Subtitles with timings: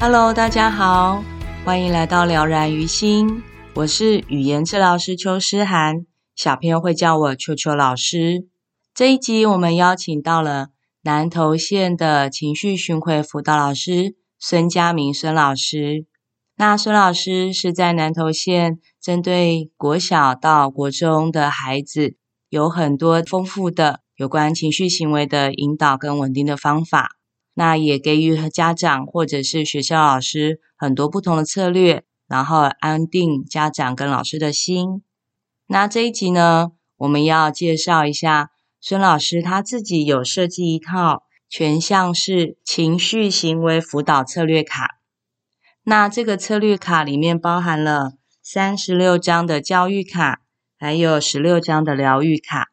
[0.00, 1.22] Hello，大家好。
[1.64, 3.42] 欢迎来到了然于心，
[3.74, 6.04] 我是语言治疗师邱诗涵，
[6.36, 8.46] 小朋友会叫我邱邱老师。
[8.92, 10.68] 这一集我们邀请到了
[11.02, 16.06] 南投县的情绪巡回辅导老师孙佳明孙老师。
[16.56, 22.16] 那孙老师是在南投县针对国小到国中的孩子，
[22.48, 27.16] 有很多丰富的有关情绪行为的引导跟稳定的方法。
[27.54, 35.02] 那也给予家长或者是学校老师很多不同的策略，然后安定家长跟老师的心。
[35.68, 44.98] 那这一集呢，我们要介绍一下孙老师他自己有设计一套全项式情绪行为辅导策略卡。
[45.84, 50.40] 那这个策略卡里面包含了三十六张的教育卡，
[50.76, 52.70] 还有十六张的疗愈卡。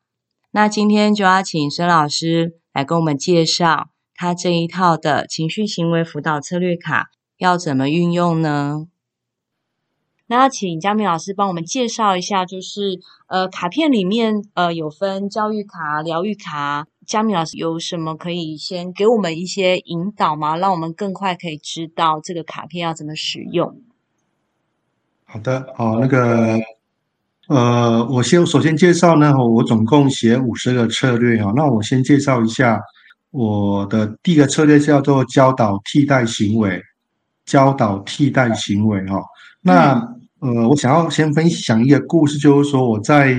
[0.50, 3.91] 那今天就要请孙老师来跟我们介绍。
[4.22, 8.86] 他这一套的情绪行为辅导策略卡要怎么运用呢？
[10.28, 16.86] 那要请佳明老师帮我们介绍一下，就是呃，卡片里面呃有分教育卡、疗愈卡。
[17.04, 20.56] 佳明老师有什么可以先给我们一些引导吗？
[20.56, 23.82] 让我们更快可以知道这个卡片要怎么使用。
[25.26, 26.60] 好的，好，那个
[27.48, 32.80] 呃，我先首先介绍呢，我总共写五十个策略哈，那我先介绍一下。
[33.32, 36.82] 我的第一个策略叫做教导替代行为，
[37.46, 39.24] 教导替代行为哦。
[39.62, 39.94] 那
[40.40, 43.38] 呃，我想要先分享一个故事，就是说我在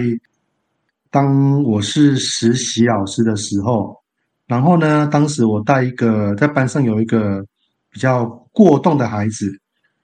[1.10, 3.94] 当我是实习老师的时候，
[4.46, 7.44] 然后呢，当时我带一个在班上有一个
[7.90, 9.52] 比较过动的孩子，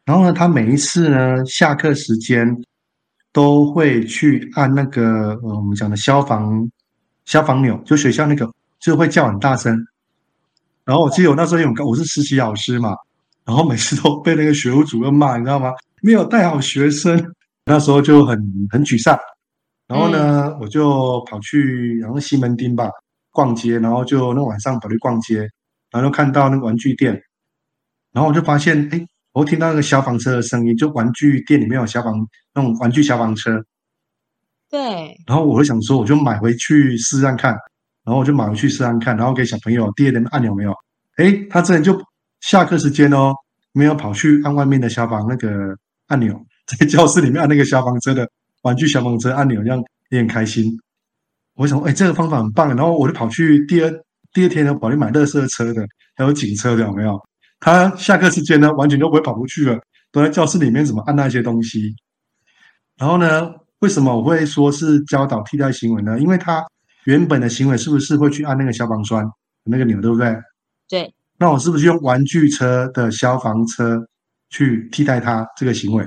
[0.04, 2.47] 然后呢，他每一次呢下课时间
[3.32, 6.71] 都会去按那个呃我们讲的消防
[7.25, 8.53] 消防钮，就学校那个。
[8.81, 9.77] 就会叫很大声，
[10.84, 12.94] 然后我记得我那时候因为我是实习老师嘛，
[13.44, 15.72] 然后每次都被那个学务主任骂，你知道吗？
[16.00, 17.34] 没有带好学生，
[17.65, 18.39] 那时候就很
[18.71, 19.19] 很沮丧。
[19.89, 22.89] 然后呢，嗯、我就跑去然后西门町吧
[23.31, 25.39] 逛街，然后就那晚上跑去逛街，
[25.91, 27.21] 然后就看到那个玩具店，
[28.12, 32.15] 然后我就发现，哎，我听到那个消防车的声音，就玩具店里面有消防
[32.55, 33.65] 那种玩具消防车，
[34.71, 35.16] 对。
[35.27, 37.56] 然后我就想说，我就买回去试试看。
[38.09, 40.75] 然后我就马上去试试看，然后给小朋友第二点按钮没有？
[41.19, 41.95] 诶，他这人就
[42.41, 43.35] 下课时间哦，
[43.75, 45.77] 没有跑去按外面的消防那个
[46.07, 48.27] 按钮，在教室里面按那个消防车的
[48.63, 50.73] 玩具消防车按钮，这样也很开心。
[51.55, 52.69] 我想，诶，这个方法很棒。
[52.69, 53.93] 然后我就跑去第二
[54.33, 55.87] 第二天呢，跑去买垃圾车的，
[56.17, 57.21] 还有警车的，有没有？
[57.61, 59.79] 他下课时间呢，完全就不会跑出去了，
[60.11, 61.95] 都在教室里面怎么按那些东西。
[62.97, 66.19] 然后呢，为什么我会说是教导替代行为呢？
[66.19, 66.65] 因为他。
[67.09, 69.25] 原本的行为是不是会去按那个消防栓
[69.65, 70.37] 那个钮，对不对？
[70.87, 71.15] 对。
[71.39, 74.07] 那我是不是用玩具车的消防车
[74.51, 76.07] 去替代他这个行为？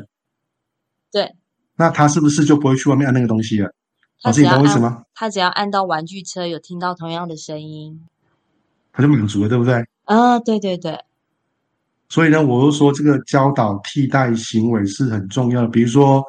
[1.11, 1.33] 对。
[1.75, 3.73] 那他是不是就不会去外面按那个东西了？
[4.21, 5.03] 老师，你懂我意思吗？
[5.15, 7.99] 他只要按到玩具车，有听到同样的声音，
[8.93, 9.83] 他就满足了，对不对？
[10.03, 10.99] 啊，对对对。
[12.09, 15.67] 所以呢，我就说这个教导替代行为是很重要的。
[15.67, 16.23] 比如说，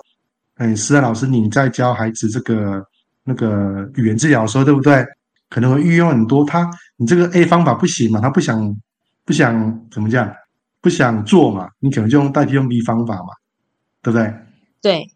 [0.57, 2.83] 嗯，思安老师，你在教孩子这个。
[3.25, 5.05] 那个语言治疗的时候，对不对？
[5.49, 6.45] 可能会运用很多。
[6.45, 8.21] 他你这个 A 方法不行嘛？
[8.21, 8.75] 他不想
[9.25, 10.33] 不想怎么讲？
[10.81, 11.69] 不想做嘛？
[11.79, 13.29] 你可能就用代替用 B 方法嘛？
[14.03, 14.35] 对不对？
[14.81, 15.07] 对。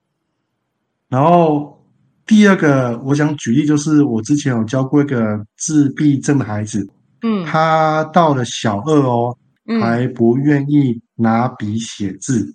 [1.09, 1.83] 然后
[2.27, 6.87] 第二个，我想举例就是，我之前有教过一个自闭症的孩子，
[7.23, 9.37] 嗯，他到了小二哦，
[9.67, 12.55] 嗯、还不愿意拿笔写字。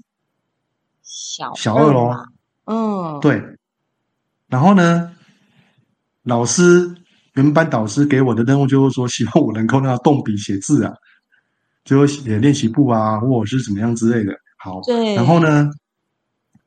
[1.02, 2.16] 小小二哦，
[2.66, 3.42] 嗯，对。
[4.48, 5.12] 然后呢？
[6.24, 6.94] 老师，
[7.34, 10.94] 原班导师给我的任务就是说，希望我能够让他动笔写字啊，
[11.84, 14.32] 就写练习簿啊，或者是怎么样之类的。
[14.58, 15.16] 好，对。
[15.16, 15.68] 然后呢，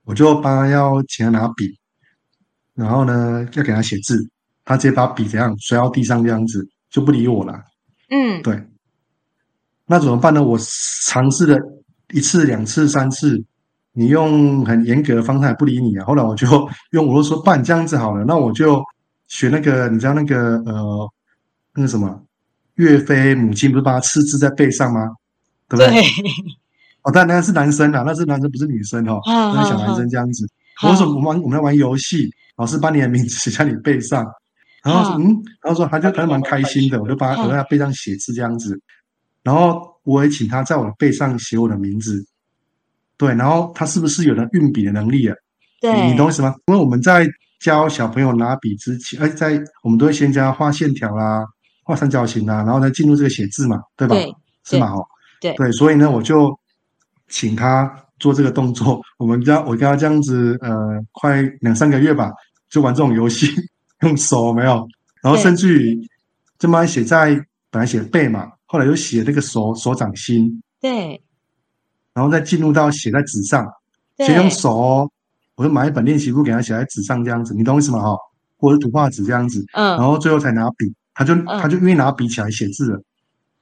[0.04, 1.78] 我就帮他要请他拿笔，
[2.74, 4.28] 然后呢，要给他写字，
[4.64, 7.60] 他直接把笔怎样摔到地上这样子，就不理我了。
[8.10, 8.60] 嗯，对。
[9.86, 10.42] 那怎么办呢？
[10.42, 10.58] 我
[11.06, 11.56] 尝试了
[12.12, 13.40] 一次、两次、三次，
[13.92, 16.04] 你用很严格的方式不理你啊。
[16.06, 16.48] 后来我就
[16.90, 18.82] 用我就说，办这样子好了，那我就。
[19.34, 21.12] 学那个，你知道那个呃，
[21.74, 22.22] 那个什么，
[22.76, 25.10] 岳飞母亲不是把他刺字在背上吗？
[25.68, 26.00] 对不对？
[27.02, 30.48] 哦，当然那是男生啊，那是男生不是女生哦，那是小男生这样子。
[30.84, 34.24] 我说我们玩我们在玩游戏，老师把你的名字写在你背上，
[34.84, 38.80] 然后说嗯，然后说他就他就蛮开心的，我就把我在他背上写字这样子，
[39.42, 42.24] 然后我也请他在我的背上写我的名字，
[43.16, 45.34] 对，然后他是不是有了运笔的能力啊？
[45.80, 46.54] 对，你懂我意思吗？
[46.66, 47.26] 因为我们在
[47.64, 51.42] 教小朋友拿笔之前，哎，在我们都会先教画线条啦，
[51.82, 54.14] 画三角形啦，然后再进入这个写字嘛，对吧？
[54.14, 54.92] 对，是嘛？
[54.92, 55.06] 哦，
[55.40, 56.54] 对对，所以呢，我就
[57.28, 57.90] 请他。
[58.20, 60.70] 做这个动作，我们家我跟他这样子，呃，
[61.12, 62.32] 快两三个月吧，
[62.70, 63.48] 就玩这种游戏，
[64.02, 64.88] 用手没有，
[65.20, 66.08] 然后甚至于
[66.56, 67.34] 这么写在
[67.70, 71.20] 本来写背嘛，后来又写那个手手掌心，对，
[72.14, 73.66] 然后再进入到写在纸上，
[74.18, 75.10] 先用手哦，
[75.56, 78.00] 我就买一本练习簿给他写在纸上这样子，你懂我意思吗？
[78.00, 78.16] 哈，
[78.56, 83.02] 或者图画纸这样子，嗯，然后最后才拿笔，他就他就愿意拿笔起来写字了，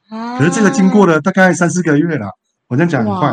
[0.08, 2.26] 啊，可是这个经过了大概三四个月了，
[2.68, 3.32] 我这样讲很快。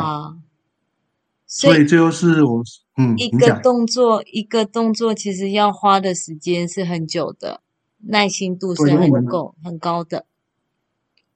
[1.51, 2.61] 所以，这就是我
[2.97, 7.61] 嗯，一个动作，一个动作，其实要花的时间是很久的，
[8.07, 10.25] 耐心度是很够很高的。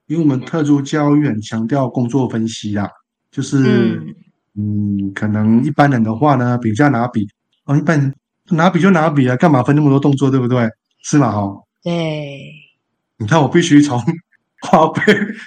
[0.06, 2.88] 因为我们特殊教育很强调工作分析啦，
[3.32, 4.14] 就是
[4.56, 7.28] 嗯，嗯，可能一般人的话呢，比较拿笔
[7.64, 8.12] 哦，一般
[8.50, 10.68] 拿笔就拿笔啊，干嘛分那么多动作，对不对？
[11.02, 11.28] 是吗？
[11.28, 12.52] 哦，对。
[13.16, 13.98] 你看，我必须从
[14.60, 15.02] 花呗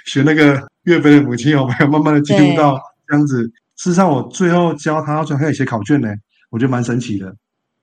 [0.06, 3.42] 学那个岳飞的母亲，有没有慢慢的进入到这样子？
[3.76, 6.08] 事实上，我最后教他，最后还有写考卷呢，
[6.50, 7.34] 我觉得蛮神奇的。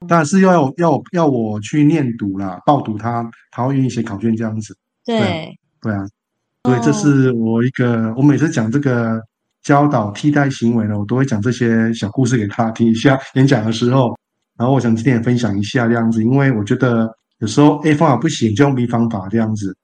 [0.08, 4.76] 但是要要要我去念读啦，报读他，他会愿意写考卷这样子。
[5.06, 6.06] 对对，对啊，
[6.64, 9.22] 所以这是我一个，我每次讲这个
[9.66, 14.18] 教导替代行为呢，我都会讲这些小故事给他听一下， 演讲的时候。
[14.58, 19.76] 然后我想今天也分享一下这样子，因为我觉得有时候 A 方法不行，就用 B 方法这样子。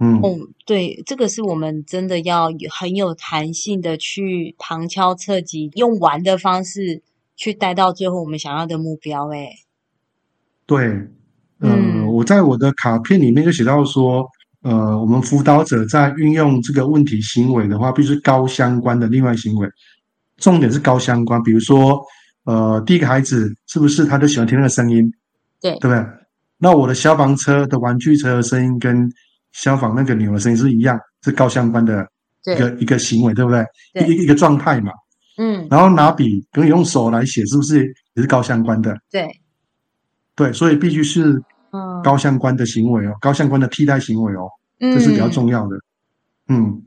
[0.00, 0.20] 嗯，
[0.66, 7.02] 对，这个是我们真的要很有弹性的去旁敲侧击，用玩的方式
[7.36, 9.32] 去带到最后我们想要的目标。
[9.32, 9.48] 哎，
[10.66, 10.84] 对，
[11.60, 14.28] 呃、嗯，我在我的卡片里面就写到说，
[14.62, 19.68] 呃，我们辅导者在运用这个问题行为的话，必须高相关的另外行为，
[20.36, 21.40] 重点是高相关。
[21.42, 22.00] 比如说，
[22.44, 25.10] 呃，第一个孩子是不是他就喜欢听那个声音？
[25.60, 26.04] 对，对不对？
[26.58, 29.08] 那我的消防车的玩具车的声音跟
[29.52, 32.04] 消防那个牛的声音是一样，是高相关的
[32.46, 33.64] 一个一个行为，对不对？
[33.94, 34.92] 对一个一个状态嘛。
[35.36, 35.66] 嗯。
[35.70, 38.96] 然后拿笔跟你用手来写，是不是也是高相关的？
[39.08, 39.28] 对。
[40.34, 41.40] 对，所以必须是
[42.02, 44.48] 高相关的行为哦，高相关的替代行为哦，
[44.78, 45.76] 这是比较重要的。
[46.48, 46.82] 嗯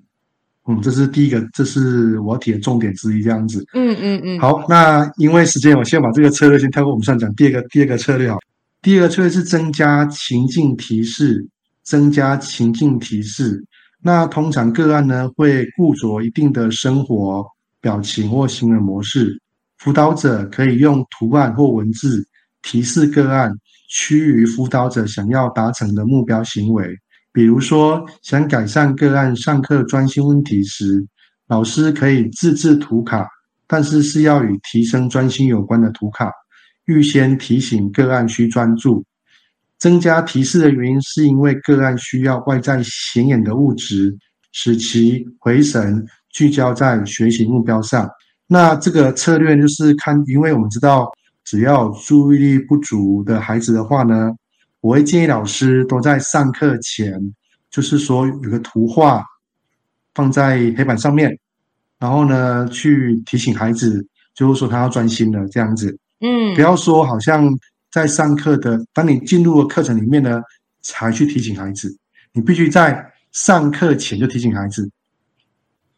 [0.67, 3.65] 嗯，这是第一个，这是我要提的重点之一，这样子。
[3.73, 4.39] 嗯嗯嗯。
[4.39, 8.37] 好，那因为时间，我先把这个策略先跳过，我们上讲第二个第二个策略啊。
[8.81, 11.47] 第二个策略是增加情境提示。
[11.83, 13.65] 增加情境提示，
[14.01, 17.43] 那通常个案呢会固着一定的生活
[17.81, 19.35] 表情或行为模式，
[19.79, 22.23] 辅导者可以用图案或文字
[22.61, 23.51] 提示个案
[23.91, 26.97] 趋于辅导者想要达成的目标行为。
[27.33, 31.05] 比如说，想改善个案上课专心问题时，
[31.47, 33.27] 老师可以自制图卡，
[33.67, 36.31] 但是是要与提升专心有关的图卡，
[36.85, 39.05] 预先提醒个案需专注。
[39.77, 44.15] 增加提示的原因，是因为个案需要外在显眼的物质，
[44.51, 48.09] 使其回神聚焦在学习目标上。
[48.47, 51.09] 那这个策略就是看，因为我们知道，
[51.43, 54.31] 只要注意力不足的孩子的话呢，
[54.79, 57.33] 我会建议老师都在上课前，
[57.69, 59.23] 就是说有个图画
[60.13, 61.37] 放在黑板上面，
[61.99, 65.97] 然后呢去提醒孩子，就是说他要专心了这样子。
[66.19, 67.49] 嗯，不要说好像。
[67.93, 70.41] 在上课的，当你进入了课程里面呢，
[70.81, 71.93] 才去提醒孩子。
[72.31, 74.89] 你必须在上课前就提醒孩子。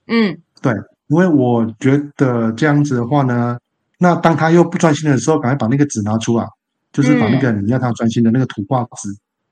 [0.08, 0.74] 嗯，对，
[1.06, 3.60] 因为我觉得这样子的话呢，
[4.04, 6.46] 那当他又不专心的时候，赶快把那个纸拿出来，
[6.92, 9.08] 就是把那个你要他专心的那个图画纸，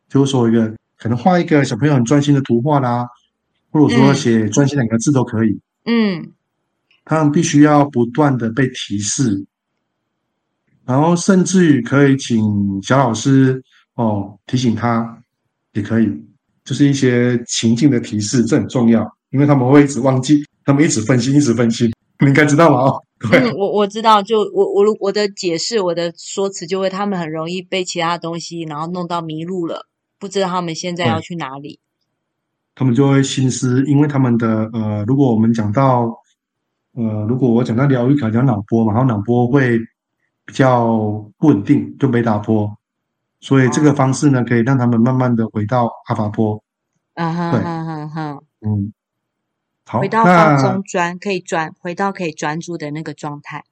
[0.09, 3.07] 就是说一个可能画一个小朋友很专心的图画啦，
[3.71, 5.57] 或者说写专心两个字都可以。
[5.85, 6.33] 嗯，
[7.05, 9.45] 他们必须要不断的被提示。
[10.83, 12.43] 然后甚至于可以请
[12.83, 15.17] 小老师哦提醒他，
[15.71, 16.09] 也可以，
[16.65, 21.89] 就是一些情境的提示，这很重要，因为他们会一直忘记，他们一直分心，一直分心，
[22.19, 22.81] 你应该知道吗？
[22.81, 29.87] 哦， 嗯，我我知道，就我我我的解释，我的说辞就会，他们很容易被其他东西，然后弄到迷路了，
[30.17, 31.79] 不知道他们现在要去哪里。
[32.73, 36.19] 他们就会心思，因为他们的呃，如果我们讲到
[36.93, 39.79] 呃，如果我讲到疗愈，讲脑波嘛，然后脑波会。
[40.43, 40.97] 比较
[41.37, 42.69] 不稳定，就没打波，
[43.39, 46.61] 所以这个方式呢，可以让他们慢慢的回到阿法波。
[47.13, 49.00] 啊哈，哈，哈哈，嗯，好，
[49.99, 53.63] 回到放松专可以专回到可以专注的那个状态。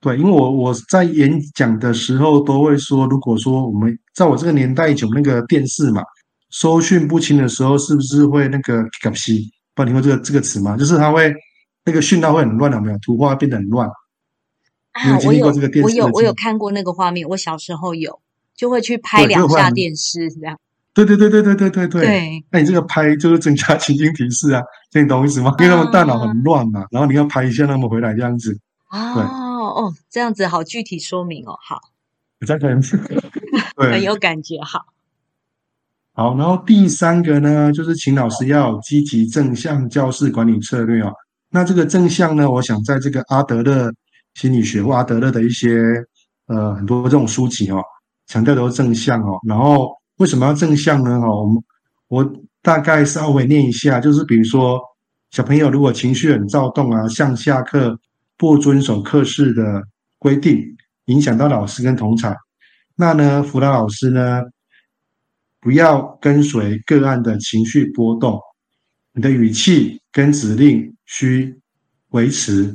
[0.00, 6.02] 对，因为我我在演讲的时候都会说，如果说我们在我这个年代有那个电视嘛，
[6.50, 9.50] 收讯不清的时候，是不是会那个卡西？
[9.74, 10.76] 不知道听过这个这个词吗？
[10.76, 11.34] 就是它会
[11.84, 12.98] 那个讯号会很乱，有没有？
[12.98, 13.88] 图画变得很乱。
[14.92, 15.46] 啊，有我有
[15.82, 18.20] 我有我有看过那个画面，我小时候有，
[18.54, 20.58] 就会去拍两下电视这样。
[20.94, 22.06] 对对对对对对对对。
[22.06, 25.52] 对，那你这个拍就是增加情境提示啊， 这你懂我意思吗？
[25.58, 28.58] 因为他们大脑很乱嘛，然后你要拍一下他们回来这样子。
[28.90, 29.20] 哦
[29.76, 31.80] 哦，这样子好具体说明哦，好。
[32.38, 32.96] 比较可能是，
[33.76, 34.86] 对，很有感觉，好。
[36.12, 41.12] 好，然后第三个呢，就是请老师要有积极正向教室管理策略哦。
[41.50, 43.90] 那这个正向呢，我想在这个阿德勒
[44.34, 45.80] 心理学或阿德勒的一些
[46.46, 47.82] 呃很多这种书籍哦，
[48.26, 49.40] 强调都是正向哦。
[49.48, 51.20] 然后为什么要正向呢？
[51.20, 51.62] 哈，我们
[52.08, 54.80] 我大概稍微念一下，就是比如说
[55.30, 57.98] 小朋友如果情绪很躁动啊，像下课
[58.36, 59.82] 不遵守课室的
[60.18, 60.64] 规定，
[61.06, 62.34] 影响到老师跟同场，
[62.94, 64.42] 那呢辅导老师呢，
[65.60, 68.38] 不要跟随个案的情绪波动，
[69.12, 71.58] 你的语气跟指令需
[72.10, 72.74] 维持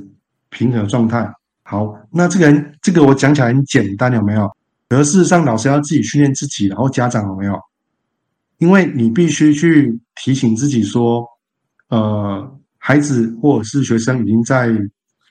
[0.49, 1.31] 平和状态。
[1.63, 4.49] 好，那这个人这个我讲起来很简单，有没有？
[4.89, 7.59] 而事实上，老师要自己训练自己，然后家长有没有？
[8.57, 11.25] 因为你必须去提醒自己说，
[11.89, 14.67] 呃，孩子或者是学生已经在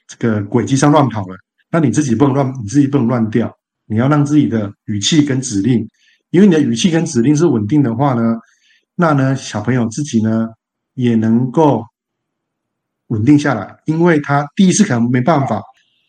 [0.06, 1.36] 这个轨迹上乱跑了，
[1.70, 3.54] 那你自己不能乱，你自己不能乱掉，
[3.86, 5.86] 你要让自己的语气跟指令。
[6.30, 8.36] 因为你的语气跟指令是稳定的话呢，
[8.94, 10.46] 那呢，小朋友自己呢
[10.94, 11.84] 也能够
[13.08, 13.76] 稳定下来。
[13.86, 15.62] 因为他第一次可能没办法，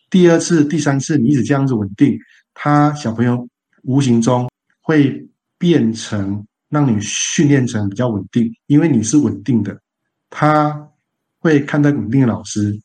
[0.08, 2.18] 第二次、第三次你一直这样子稳定，
[2.62, 3.48] 他小朋友
[3.84, 4.46] 无形中
[4.82, 5.26] 会
[5.56, 9.74] 变成让你训练成比较稳定，因为你是稳定的，
[10.28, 10.88] 他
[11.38, 12.78] 会看待稳定的老师，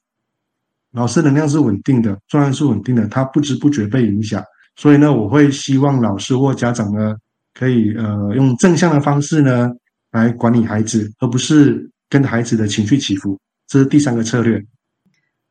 [0.92, 4.42] 老师能量是稳定的，状态是稳定的，他不知不觉被影响。
[4.78, 7.16] 所以呢，我会希望老师或家长呢。
[7.58, 9.72] 可以呃用正向的方式呢
[10.12, 14.62] 来管理孩子，而不是跟孩子的情绪起伏，这是第三个策略。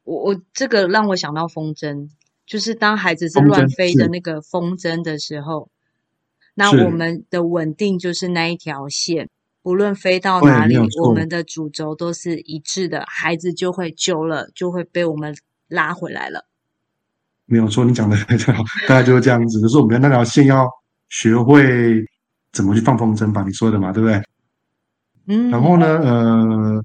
[0.02, 2.06] 我我这个让我想到风筝，
[2.46, 5.68] 就是当孩子是乱飞的那个风筝的时候，
[6.54, 9.28] 那我们的稳定就是那一条线，
[9.62, 15.36] 不论飞到哪里，我们的主轴都是一致的，孩子就会久了就会被我们
[15.68, 16.46] 拉回来了。
[17.46, 19.60] 没有错，你讲的非常好，大概就是这样子。
[19.60, 20.68] 可是我们那条线要。
[21.10, 22.04] 学会
[22.50, 24.20] 怎么去放风筝吧，你说的嘛，对不对？
[25.28, 25.48] 嗯。
[25.48, 26.84] 然后呢，呃，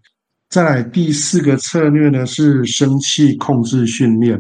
[0.50, 4.38] 再来第四个策略呢是生气控制训练。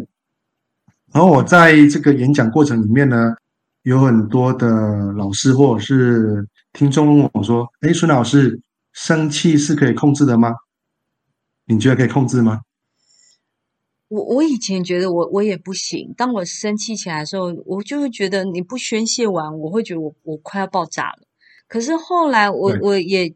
[1.11, 3.33] 然后我在这个演讲过程里面呢，
[3.83, 4.67] 有很多的
[5.13, 8.61] 老师或者是听众问我说：“哎，孙老师，
[8.93, 10.53] 生气是可以控制的吗？
[11.65, 12.61] 你觉得可以控制吗？”
[14.09, 21.27] 我我以前觉得我我也不行，当我生气起来的时候，我就会觉得你不宣泄完，我会觉得我我快要爆炸了。
[21.67, 23.35] 可是后来我我也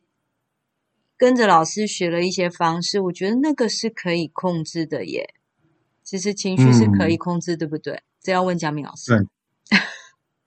[1.15, 5.35] 跟着老师学了一些方式，我觉得那个是可以控制的耶。
[6.03, 7.99] 其实情绪是可以控制，嗯、对不对？
[8.21, 9.11] 这要问嘉明老师。
[9.11, 9.79] 对，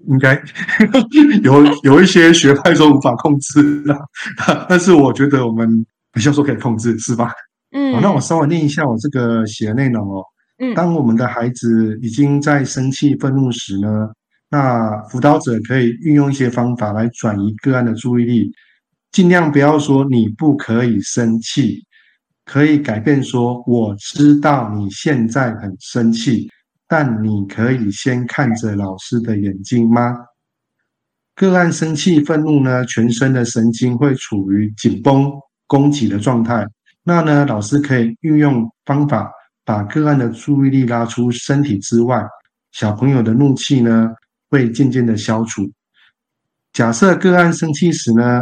[0.08, 0.40] 应该
[1.42, 3.84] 有有一些学派说无法控制，
[4.68, 7.32] 但是我觉得我们比较说可以控制，是吧？
[7.72, 10.22] 嗯，好，那我稍微念一下我这个写的内容哦。
[10.58, 14.08] 嗯，当我们的孩子已经在生气、愤怒时呢，
[14.48, 18.50] 那辅导者可以运用一些方法来转移个案的注意力，
[19.12, 21.84] 尽量不要说你不可以生气，
[22.46, 26.48] 可以改变说我知道你现在很生气，
[26.86, 30.16] 但你可以先看着老师的眼睛吗？
[31.34, 35.30] 个案生气、愤怒呢，全身的神经会处于紧绷、
[35.66, 36.64] 攻击的状态。
[37.02, 39.30] 那呢，老师可以运用方法，
[39.64, 42.24] 把个案的注意力拉出身体之外，
[42.70, 44.08] 小朋友的怒气呢，
[44.48, 45.68] 会渐渐的消除。
[46.72, 48.40] 假设个案生气时呢，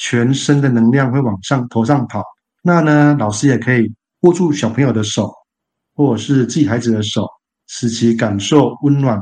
[0.00, 2.24] 全身的能量会往上头上跑，
[2.62, 5.30] 那呢，老师也可以握住小朋友的手，
[5.94, 7.26] 或者是自己孩子的手，
[7.66, 9.20] 使其感受温暖、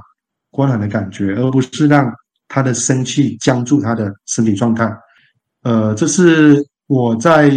[0.52, 2.12] 温暖的感觉，而不是让
[2.48, 4.90] 他的生气僵住他的身体状态。
[5.62, 7.50] 呃，这是我在。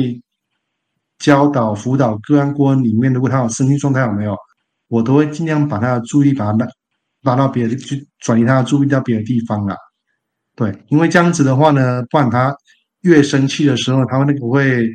[1.20, 4.36] 教导辅导个案过程里面，如果他有生气状态有没有，
[4.90, 6.68] 我都会尽量把他的注意力把他拉
[7.22, 9.74] 拉到别的去转移他的注意到别的地方啦。
[10.54, 12.54] 对，因为这样子的话呢，不然他
[13.02, 14.86] 越生气的时候，他会那个会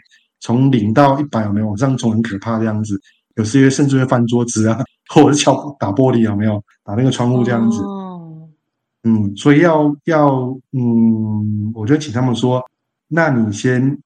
[0.40, 3.00] 从零到一百有没有，这样从很可怕这样子，
[3.36, 4.78] 有时甚至会翻桌子啊，
[5.08, 7.82] 或者是敲打玻璃有没有，打那个窗户这样子。
[7.82, 8.48] 哦。
[9.04, 12.64] 嗯，所以要要嗯，我就请他们说，
[13.08, 13.98] 那你先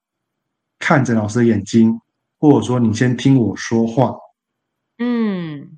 [0.79, 1.99] 看着老师的眼睛。
[2.39, 4.13] 或者说你先听我说话。
[4.97, 5.77] 嗯，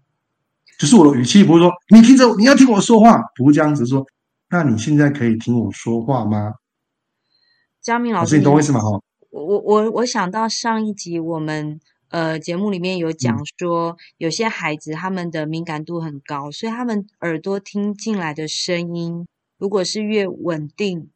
[0.79, 4.03] 就是我的语气不是说你听着，你要听我说话，不是这样子说。
[4.49, 6.55] 那你现在可以听我说话吗？
[7.83, 8.79] 嘉明老师，老师，你懂我意思吗？
[8.79, 8.99] 哈，
[9.35, 19.27] 我我我我想到上一集我们呃节目里面有讲说，嗯、有些孩子他们的敏感度很高，所以他们耳朵听进来的声音，
[19.57, 21.09] 如果是越稳定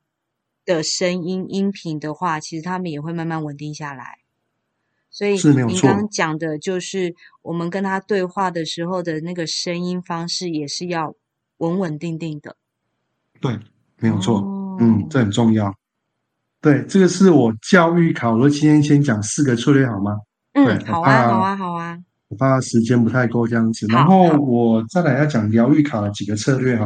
[0.65, 4.19] 的声音音频的话，其实他们也会慢慢稳定下来。
[5.09, 11.15] 所以您刚刚讲的就是我们跟他对话的时候的那个声音方式，也是要
[11.59, 12.57] 稳稳定定的。
[13.39, 13.57] 对，
[13.95, 15.78] 没有错，哦、嗯，这很重要。
[16.61, 20.17] 对，这个是我教育卡，我今天先讲四个策略好吗？
[20.53, 21.97] 嗯，好啊，好啊，好啊。
[22.27, 26.85] 我怕时间不太够这样子，然后我再来要讲疗愈卡的几个策略哈。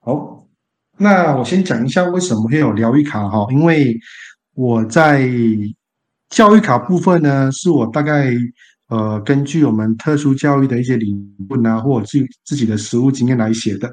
[0.00, 0.46] 好，
[0.98, 3.98] 那我先讲一下为什么会有疗愈卡哈，因为
[4.54, 5.26] 我在
[6.28, 8.34] 教育卡部分呢，是我大概
[8.88, 11.14] 呃根据我们特殊教育的一些理
[11.48, 13.90] 论啊，或者自自己的实务经验来写的。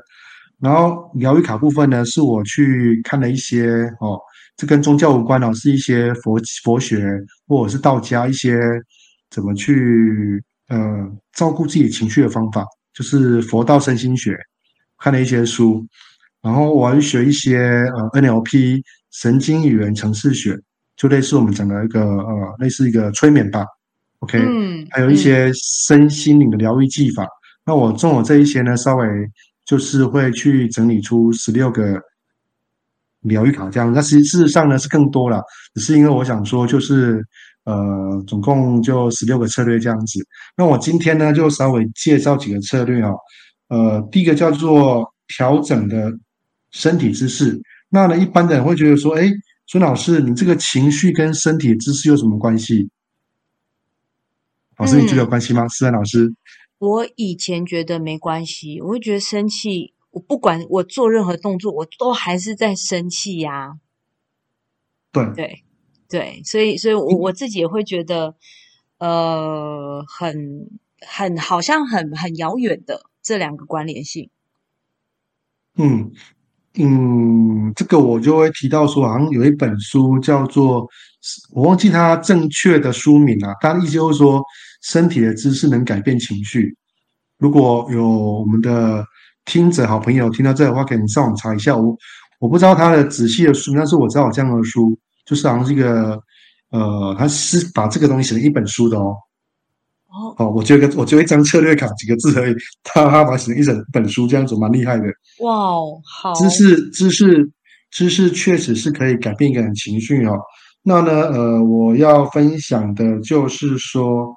[0.61, 4.19] 然后疗愈卡部分呢，是我去看了一些哦，
[4.57, 8.59] 这跟宗教无关哦，是一些佛佛学或者是道家一些
[9.29, 10.77] 怎么去呃
[11.31, 14.37] 照顾自己情绪的方法，就是佛道身心学，
[14.97, 15.85] 看了一些书，
[16.41, 17.57] 然后我还学一些
[17.95, 20.57] 呃 NLP 神经语言程式学，
[20.97, 23.65] 就类似我们讲的一个呃类似一个催眠吧
[24.19, 25.49] ，OK，嗯，还有一些
[25.87, 27.23] 身心灵的疗愈技法。
[27.23, 27.29] 嗯、
[27.67, 29.07] 那我中了这一些呢，稍微。
[29.69, 32.01] 就是会去整理出十六个
[33.19, 35.43] 疗愈卡这样，那实事实上呢是更多了，
[35.75, 37.23] 只是因为我想说就是
[37.65, 40.19] 呃总共就十六个策略这样子。
[40.57, 43.15] 那我今天呢就稍微介绍几个策略哦，
[43.67, 46.11] 呃第一个叫做调整的
[46.71, 47.61] 身体姿势。
[47.89, 49.29] 那呢一般的人会觉得说，哎，
[49.67, 52.89] 孙老师你这个情绪跟身体姿势有什么关系？
[54.77, 55.67] 老师你觉得有关系吗？
[55.67, 56.33] 思安、嗯、老师。
[56.79, 63.79] 我以前觉得没关系，我会觉得生气，我不管我做任何动作，我都还是在生气呀、啊。
[65.11, 65.63] 对对
[66.07, 68.35] 对，所以所以我，我我自己也会觉得，
[68.97, 70.69] 呃，很
[71.01, 74.29] 很好像很很遥远的这两个关联性。
[75.75, 76.11] 嗯
[76.79, 80.87] 嗯，这个我就会提到说，好像有一本书叫做，
[81.53, 84.41] 我忘记它正确的书名了、啊，它的意思就是说。
[84.81, 86.73] 身体的姿势能改变情绪。
[87.37, 89.05] 如果有我们的
[89.43, 91.75] 听者好朋友听到这的话，可以上网查一下。
[91.75, 91.93] 我
[92.39, 96.17] 我不知道他的仔细的书，但是我知道有这样的书，就是好像是一个
[96.71, 99.13] 呃，他是把这个东西写成一本书的哦。
[100.09, 105.03] 哦，哦，我觉得我就一张策略卡几个字而已，他他把它写成一整本书，这样子蛮厉害的。
[105.41, 106.33] 哇哦，好。
[106.33, 107.49] 知识知识
[107.91, 110.37] 知识确实是可以改变一个人情绪哦。
[110.83, 114.33] 那呢，呃，我要分享的就是说。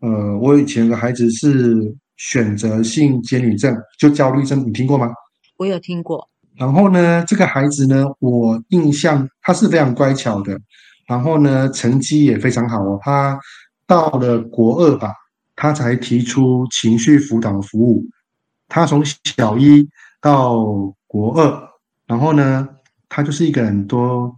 [0.00, 1.74] 呃，我以前有个孩子是
[2.18, 5.08] 选择性尖锐症，就焦虑症，你听过吗？
[5.56, 6.28] 我有听过。
[6.58, 10.60] 然后呢，这个孩子呢，我印象他是非常乖巧的，
[11.08, 12.98] 然后呢，成绩也非常好哦。
[13.00, 13.40] 他
[13.86, 15.12] 到了国二吧，
[15.56, 18.04] 他才提出情绪辅导服务。
[18.68, 19.88] 他从小一
[20.20, 20.64] 到
[21.06, 21.68] 国二，
[22.06, 22.68] 然后呢，
[23.08, 24.34] 他就是一个人多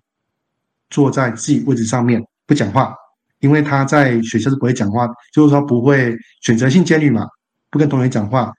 [0.90, 2.94] 坐在自己位置上面不讲话。
[3.40, 7.26] 因为他在学校是不会讲话，就是说不会选择性监狱嘛，
[7.68, 8.50] 不跟同学讲话，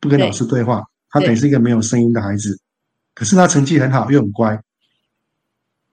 [0.00, 2.58] 不跟老师对话，他等于是一个没有声音的孩子。
[3.14, 4.60] 可是他成绩很好，又很乖。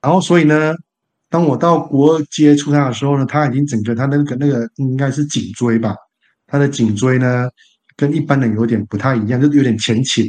[0.01, 0.73] 然后所以呢，
[1.33, 5.95] 当我到国二接触他的时候呢，他已经整个他那个那个应该是颈椎吧，
[6.45, 7.49] 他的颈椎呢
[7.95, 10.23] 跟一般人有点不太一样，就是有点前倾。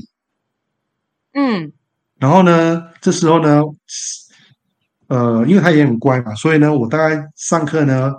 [1.34, 1.70] 嗯。
[2.18, 3.62] 然后呢，这时候呢。
[5.08, 8.10] 呃，因为他也很乖嘛，所以呢，我大概上课呢，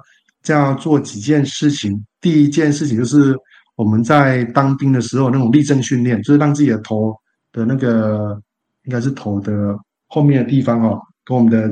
[0.44, 2.06] 就要做几件事情。
[2.22, 3.36] 第一件事情就是
[3.76, 7.12] 我们在当兵的时候那种立正训练，就是让自己的头
[7.52, 8.40] 的那个
[8.84, 11.68] 应该是头的后面的地方哦，跟我们的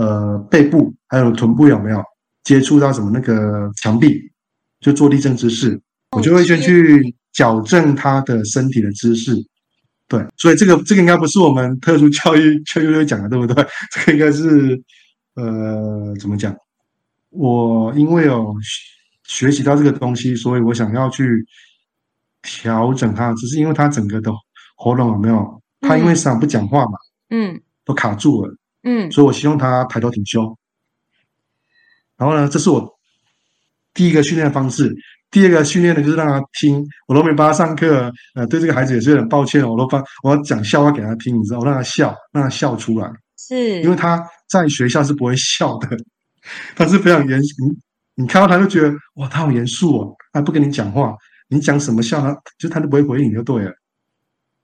[0.00, 2.02] 呃背部还有臀部有没有
[2.44, 4.18] 接触到什么那个墙壁，
[4.80, 5.78] 就做立正姿势。
[6.16, 9.36] 我就会先去矫正他的身体的姿势。
[10.08, 13.64] 对，所以这个这个应该不是我们特殊教育教育会讲的，对不对？
[13.92, 14.82] 这个应该是
[15.34, 16.54] 呃，怎么讲？
[17.30, 18.54] 我因为有
[19.24, 21.46] 学习到这个东西，所以我想要去
[22.42, 23.32] 调整它。
[23.34, 24.32] 只是因为他整个的
[24.76, 25.62] 喉咙有没有？
[25.82, 26.98] 他因为嗓不讲话嘛，
[27.30, 30.56] 嗯，都卡住了，嗯，所以我希望他抬头挺胸。
[32.16, 32.98] 然后呢，这是我
[33.94, 34.94] 第一个训练的方式。
[35.30, 45.96] 第二个训练呢，就是让他听，我都没帮他上课，呃，对这个孩子也是很抱歉，我都帮我要讲笑话给他听，你知道，我让他笑，让他笑出来，是因为他在学校是不会笑的，
[46.74, 47.54] 他是非常严肃，
[48.16, 51.14] 你看到他就觉得哇，他好严肃哦，他不跟你讲话，
[51.48, 53.72] 你讲什么笑他就他都不会回应，就对了。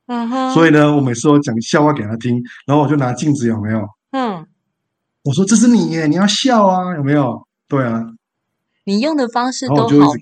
[0.06, 0.52] 嗯哼。
[0.52, 3.86] 所以呢，我每次都讲笑话给他听，然后我就拿镜子有没有？
[4.16, 4.46] 嗯。
[5.24, 7.46] 我说这是你耶，你要笑啊，有没有？
[7.68, 8.02] 对啊。
[8.84, 10.12] 你用的方式都好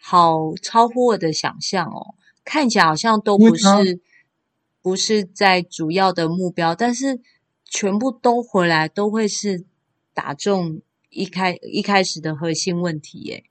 [0.00, 2.14] 好超乎我的想象哦，
[2.44, 4.00] 看起来好像都不是
[4.82, 7.20] 不是在主要的目标，但是
[7.64, 9.64] 全部都回来都会是
[10.12, 13.44] 打中一开一开始的核心问题耶。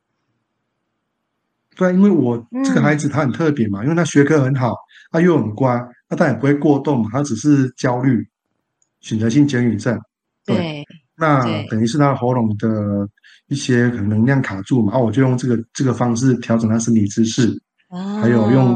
[1.75, 4.75] 对，因为我这个孩子他很特别嘛，嗯、因为他学科很好，
[5.11, 8.27] 他又很乖，那他也不会过动嘛，他只是焦虑、
[9.03, 9.95] 选择性减语症。
[10.43, 10.57] 对。
[10.57, 10.85] 对
[11.15, 13.07] 那等于是他喉咙的
[13.47, 17.55] 一些可能能量卡住嘛，然后我就用这个这个方式调整他身体姿势，
[17.89, 18.75] 哦、还有用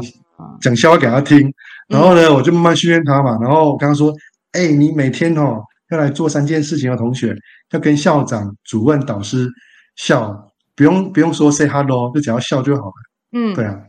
[0.60, 1.52] 讲笑话给他听，
[1.88, 3.36] 然后呢，嗯、我就慢慢训练他嘛。
[3.40, 4.14] 然后我刚刚说，
[4.52, 5.60] 哎、欸，你每天哦
[5.90, 7.36] 要来做三件事情的同学，
[7.72, 9.50] 要跟校长、主任、导师
[9.96, 12.92] 笑，不用不用说 say hello，就只要笑就好了。
[13.32, 13.80] 嗯，对啊。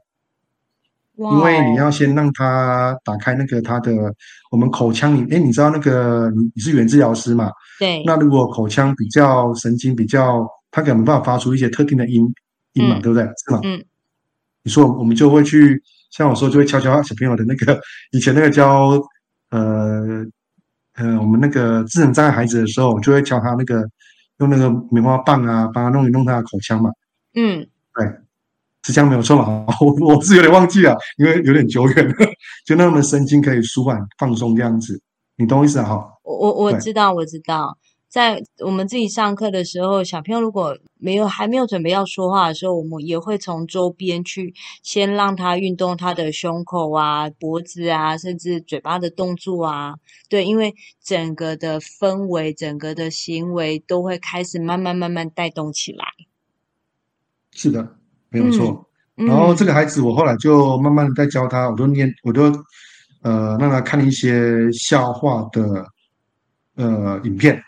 [1.19, 3.91] 因为你要先让他打开那个他的
[4.51, 7.51] 我们口腔里，哎，你知道那个你你是语言治疗师嘛？
[7.77, 8.01] 对。
[8.05, 12.25] 那如果口腔比较神经比较，他可能没办法发出一些特定的音
[12.73, 13.23] 音嘛，对不对？
[13.23, 13.59] 是吗？
[13.63, 13.83] 嗯。
[14.63, 17.79] 你说我们就会去，像我说就会敲敲小朋友的那个
[18.11, 19.01] 以前那个教
[19.49, 20.25] 呃
[20.95, 23.83] 呃我们那个智能障碍孩子的时候，我就会教他那个
[24.37, 26.89] 用那个棉花棒啊，帮他弄一弄他的口腔嘛。
[27.35, 27.67] 嗯。
[27.95, 28.07] 对。
[28.83, 29.65] 是这样没有错嘛？
[29.81, 32.13] 我我是有点忘记了，因为有点久远了。
[32.65, 35.01] 就让他们神经可以舒缓放松这样子，
[35.37, 35.85] 你懂我意思啊？
[35.85, 49.95] 哈，我我我知道我知道，在我们自己上课的时候，小朋友如果没有还没有准备要说话的时候，我们也会从周边去先让他运动他的胸口啊、脖子啊，甚至嘴巴的动作啊。
[50.29, 56.05] 对，因为整个的氛围、整个的行为都会开始慢慢慢慢带动起来。
[57.51, 57.98] 是的。
[58.31, 58.87] 没有错，
[59.17, 62.43] 嗯、然后这个孩子我后来就慢慢的在教他，我都念，我都
[63.23, 65.85] 呃让他看一些笑话的
[66.75, 67.59] 呃影片，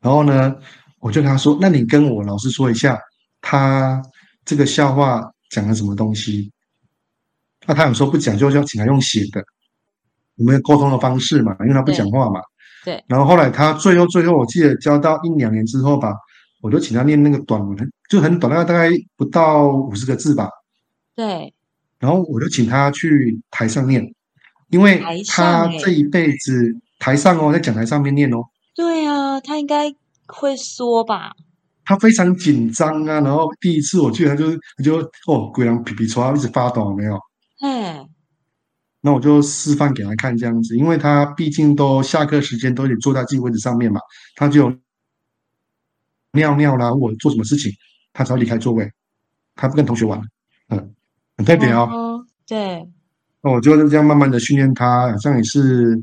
[0.00, 0.54] 然后呢，
[1.00, 2.98] 我就跟他说：“那你跟我老师说一下，
[3.40, 4.00] 他
[4.44, 6.50] 这个笑话讲了什么东西？”
[7.66, 9.44] 那他有时候不讲，就要请他用写的，
[10.36, 12.40] 我们沟通的方式嘛，因为他不讲话嘛。
[12.84, 12.94] 对。
[12.94, 16.14] 对，然后后来他最后最后，我记得教到一两年之后吧。
[16.60, 17.76] 我就请他念那个短文，
[18.10, 20.48] 就很短，大概大概不到五十个字吧。
[21.14, 21.54] 对。
[22.00, 24.04] 然后我就请他去台上念，
[24.70, 28.38] 因为他这一辈子台上哦，在讲台上面念哦。
[28.74, 29.94] 对啊，他应该
[30.26, 31.32] 会说吧。
[31.84, 37.18] 他非常紧张啊，然后第一次我去，他就他就哦，鬼狼皮皮抽，一直发抖，没有。
[37.62, 38.08] 嗯。
[39.00, 44.00] 那我就示范给他看这样子，因为他毕竟都下课时间都得坐在自己位置上面嘛，
[44.34, 44.72] 他就。
[46.32, 47.72] 尿尿啦，或者做什么事情，
[48.12, 48.90] 他才要离开座位，
[49.54, 50.20] 他不跟同学玩，
[50.68, 50.94] 嗯，
[51.36, 51.88] 很特别哦。
[51.90, 52.86] 哦对，
[53.42, 56.02] 那我就是这样慢慢的训练他，好像也是，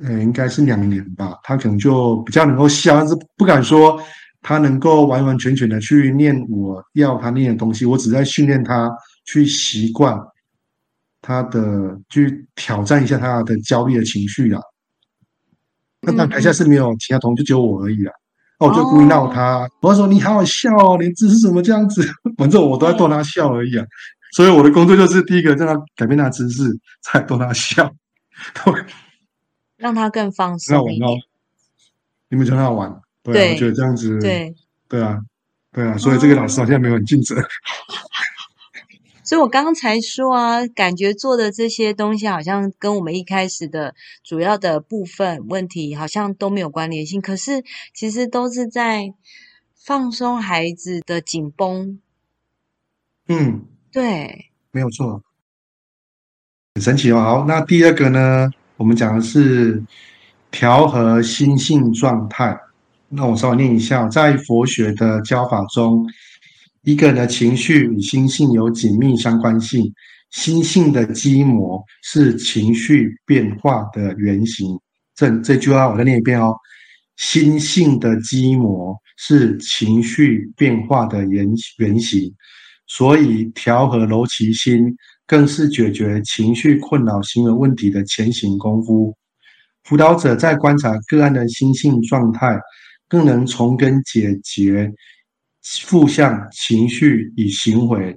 [0.00, 4.00] 呃，应该是两年吧，他可能就比较能够笑，但是不敢说
[4.42, 8.88] 他能够完完全全的去念我要他念的东西，我只在训练他
[9.24, 10.16] 去习惯
[11.20, 14.60] 他的，去挑战一下他的焦虑的情绪啊。
[16.00, 18.12] 那他台下是没有其他同学，就只有我而已啦。
[18.58, 22.02] 哦，我就故意闹他，哦、我说你好好笑哦，你姿势怎么这样子？
[22.38, 23.84] 反正我都在逗他笑而已啊。
[24.32, 26.64] 所以我的工作就是第一个让他改变他的姿势，
[27.00, 27.90] 再逗他笑，
[29.76, 30.76] 让他更放松。
[30.76, 31.16] 玩哦，
[32.28, 33.00] 你们觉得很好玩？
[33.22, 34.54] 对，对我觉得这样子，对，
[34.88, 35.18] 对啊，
[35.72, 35.96] 对啊。
[35.98, 37.36] 所以这个老师好像没有很尽责。
[39.26, 49.12] 哦所以我刚才说啊，感觉做的这些东西好像跟我们一开始的主要的部分问题好像都没有关联性，可是其实都是在
[49.74, 51.98] 放松孩子的紧绷。
[53.26, 55.20] 嗯，对，没有错，
[56.76, 57.20] 很神奇哦。
[57.20, 59.82] 好，那第二个呢，我们讲的是
[60.52, 62.56] 调和心性状态。
[63.08, 66.06] 那我稍微念一下，在佛学的教法中。
[66.86, 69.92] 一个人的情绪与心性有紧密相关性，
[70.30, 74.78] 心性的基模是情绪变化的原型。
[75.16, 76.54] 这这句话我再念一遍哦，
[77.16, 81.44] 心性的基模是情绪变化的原
[81.78, 82.32] 原型，
[82.86, 84.96] 所以调和柔其心，
[85.26, 89.12] 更是解决情绪困扰行为问题的前行功夫。
[89.82, 92.56] 辅导者在观察个案的心性状态，
[93.08, 94.92] 更能从根解决。
[95.80, 98.16] 负向情绪与行为，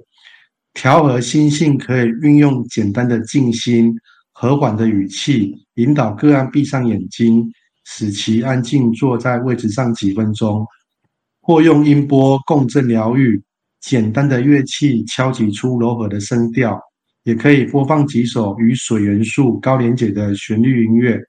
[0.72, 3.92] 调和心性可以运用简单的静心、
[4.32, 7.44] 和缓的语气，引导个案闭上眼睛，
[7.84, 10.64] 使其安静坐在位置上几分钟，
[11.42, 13.42] 或用音波共振疗愈，
[13.80, 16.80] 简单的乐器敲击出柔和的声调，
[17.24, 21.20] 也可以播放几首与水元素高连结的旋律音乐。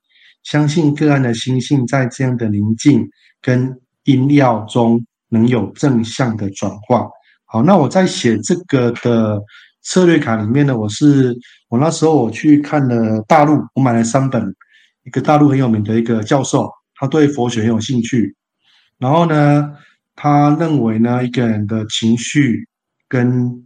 [0.43, 3.09] 相信个案的心性在这样的宁静
[3.41, 7.07] 跟音调中能有正向的转化。
[7.45, 9.41] 好，那我在写这个的
[9.81, 11.35] 策略卡里面呢，我是
[11.69, 14.55] 我那时候我去看了大陆，我买了三本，
[15.03, 18.35] 一个大陆很有名的一个教授，他对佛学很有兴趣，
[18.97, 19.73] 然后呢，
[20.15, 22.67] 他认为呢，一个人的情绪
[23.07, 23.65] 跟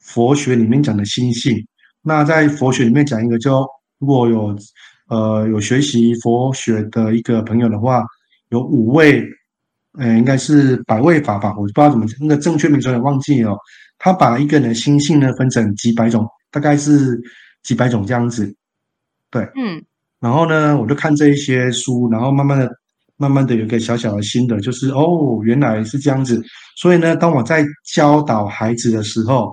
[0.00, 1.64] 佛学里面讲的心性，
[2.02, 3.64] 那在佛学里面讲一个叫，
[3.98, 4.56] 如果有
[5.08, 8.04] 呃有学习佛学的一个朋友的话，
[8.48, 9.24] 有五位。
[9.98, 13.56] 呃，应该是百位法吧，我不知道怎么那个正确名称，也忘记了。
[13.98, 17.20] 他把一个人的心性呢分成几百种，大概是
[17.62, 18.54] 几百种这样子。
[19.30, 19.82] 对，嗯。
[20.20, 22.70] 然后呢，我就看这一些书，然后慢慢的、
[23.16, 26.42] 慢慢的有一个小小的心得，就是哦，原来是这样子。
[26.76, 29.52] 所以呢，当我在教导孩子的时候，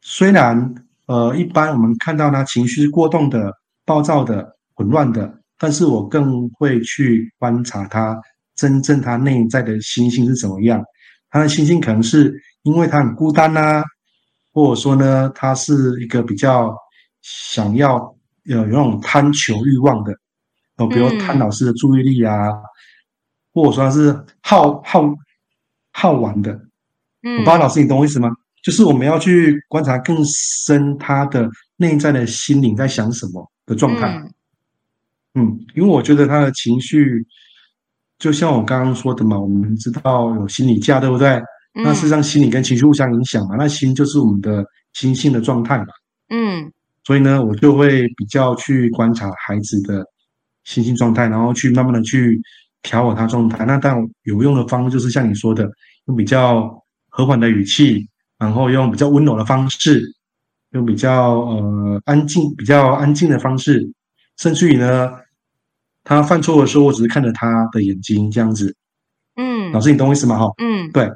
[0.00, 0.74] 虽然
[1.06, 3.52] 呃，一般我们看到他情绪过动的、
[3.84, 8.18] 暴躁的、混乱的，但是我更会去观察他。
[8.56, 10.82] 真正他内在的心性是怎么样？
[11.28, 13.84] 他的心性可能是因为他很孤单呐、啊，
[14.52, 16.74] 或者说呢，他是一个比较
[17.20, 17.98] 想要
[18.44, 20.12] 有有那种贪求欲望的，
[20.76, 22.62] 哦，比如贪老师的注意力啊，嗯、
[23.52, 25.04] 或者说他是好好
[25.92, 26.52] 好玩的。
[27.22, 28.30] 嗯，我不知道老师你懂我意思吗？
[28.62, 34.08] 就是我们要去观察更深他的内在的心灵在想什么的状态。
[35.34, 37.26] 嗯，嗯，因为我觉得他的情绪。
[38.18, 41.28] 就像我刚刚说的嘛，我们知道有心理假，对不对？
[41.74, 43.56] 嗯、那事实上，心理跟情绪互相影响嘛。
[43.58, 45.86] 那心就是我们的心性的状态嘛。
[46.30, 46.72] 嗯。
[47.04, 50.02] 所以呢，我就会比较去观察孩子的
[50.64, 52.40] 心性状态，然后去慢慢的去
[52.82, 53.66] 调和他状态。
[53.66, 55.70] 那当然有用的方式就是像你说的，
[56.06, 60.02] 用比较和缓的语气，然后用比较温柔的方式，
[60.70, 63.86] 用比较呃安静、比较安静的方式，
[64.38, 65.10] 甚至于呢。
[66.08, 68.72] 他犯错的时候，我只是看着他的眼睛这样子。
[69.34, 70.38] 嗯，老师，你懂我意思吗？
[70.38, 71.10] 哈，嗯，对。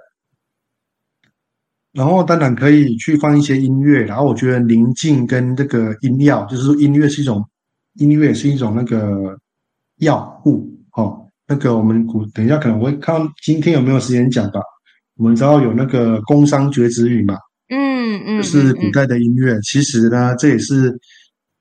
[1.92, 7.48] 然后当然可以去放一些音乐，然后我觉得宁静跟这个音调，就是说音乐是一种
[7.94, 9.38] 音乐是一种那个
[9.98, 10.68] 药物。
[10.96, 14.61] 哦，那个我们古等一下可能会看今天有没有时间讲吧。
[15.16, 17.37] 我们知道有那个工商绝子语嘛，
[17.68, 19.57] 嗯嗯，就是古代的音乐。
[19.61, 20.98] 其实呢，这也是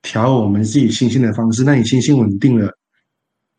[0.02, 1.62] 调我们自己心性的方式。
[1.62, 2.76] 那你心性稳定了。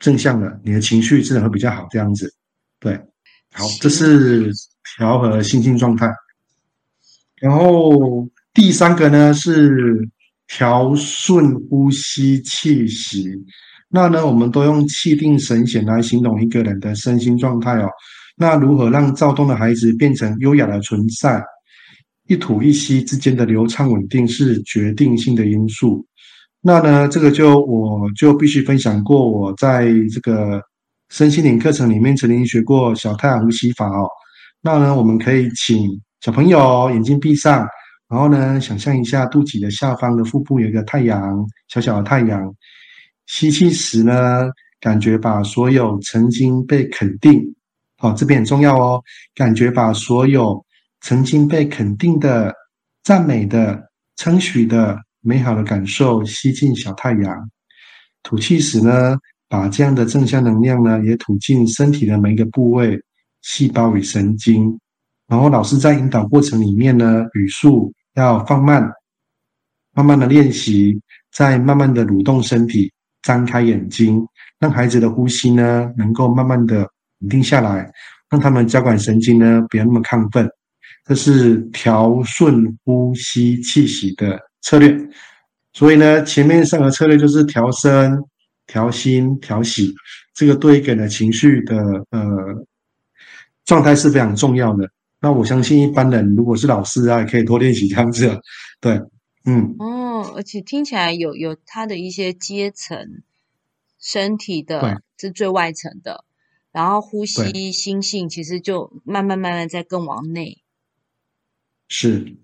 [0.02, 2.34] 正向的，你的情绪自然会比较好，这样子，
[2.80, 3.00] 对，
[3.54, 4.52] 好，这是
[4.98, 6.12] 调和心境状态。
[7.40, 10.10] 然后第三个呢是
[10.48, 13.30] 调顺呼吸气息。
[13.88, 17.88] 那呢，我们都用气定神闲来形容一个人的身心状态哦。
[18.36, 21.44] 那如何让躁动的孩子变成优雅的存在？
[22.28, 26.06] 一吐一吸之间的流畅稳定是决定性的因素。
[26.64, 30.62] 那呢，这个就我就必须分享过，我在这个
[31.10, 34.08] 身心灵课程里面曾经学过小太阳呼吸法哦。
[34.62, 37.68] 那呢，我们可以请小朋友眼睛闭上，
[38.08, 42.54] 然后呢，想象一下肚脐的下方的腹部有一个太阳，小小的太阳。
[43.26, 44.48] 吸气时呢，
[44.80, 47.42] 感觉把所有曾经被肯定，
[47.98, 49.02] 好，这边很重要哦，
[49.34, 50.64] 感觉把所有
[51.00, 52.54] 曾经被肯定的、
[53.04, 53.82] 赞美的、
[54.18, 55.00] 称许的。
[55.22, 57.50] 美好的感受吸进小太阳，
[58.24, 59.16] 吐气时呢，
[59.48, 63.00] 把这样的正向能量呢也吐进身体的每一个部位、
[63.42, 64.80] 细胞与神经。
[65.28, 68.92] 然后老师在引导过程里面呢，语速要放慢，
[69.94, 71.00] 慢慢的练习，
[71.32, 74.28] 再慢慢的蠕动身体，张开眼睛，
[74.60, 76.80] 让孩子的呼吸呢能够慢慢的
[77.20, 77.90] 稳定下来，
[78.30, 80.50] 让他们交感神经呢不要那么亢奋。
[81.06, 84.96] 这是调顺呼吸气息的策略，
[85.74, 88.24] 所以呢，前面三个策略就是调身、
[88.68, 89.94] 调心、调息，
[90.34, 91.76] 这个对一个人的情绪的
[92.12, 92.66] 呃
[93.66, 94.90] 状态是非常重要的。
[95.20, 98.40] 那我相信一般人如果是老师啊，也可以多练习这样子。
[98.80, 99.00] 对，
[99.46, 99.76] 嗯。
[99.80, 103.22] 哦，而且听起来有有他的一些阶层，
[104.00, 106.26] 身体的是最外层的，
[106.72, 110.64] 然后呼吸、心性其实就慢慢慢慢在更往内。
[111.88, 112.38] 是。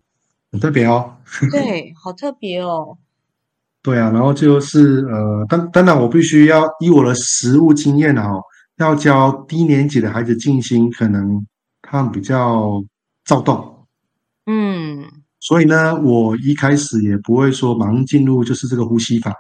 [0.58, 1.14] 很特别哦，
[1.52, 2.98] 对，好特别哦。
[3.84, 8.42] 对啊，然后就是呃，当当然我必须要以我的实务经验哦，
[8.78, 11.46] 要教低年级的孩子静心，可能
[11.84, 12.84] 他们比较
[13.24, 13.86] 躁动，
[14.48, 15.06] 嗯，
[15.40, 19.32] 所以呢，我一开始也不会说马上进入就是这个呼吸法，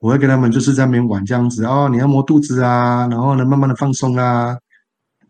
[0.00, 4.58] 我会跟他们就是在那边玩这样子哦，你要摸肚子啊，然后呢，慢慢的放松啊，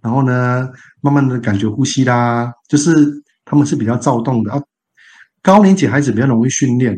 [0.01, 0.67] 然后呢，
[1.03, 4.61] 慢慢的感觉呼吸啦，就是他们是比较躁动的啊。
[5.47, 6.93] 高年级孩子比较容易训练，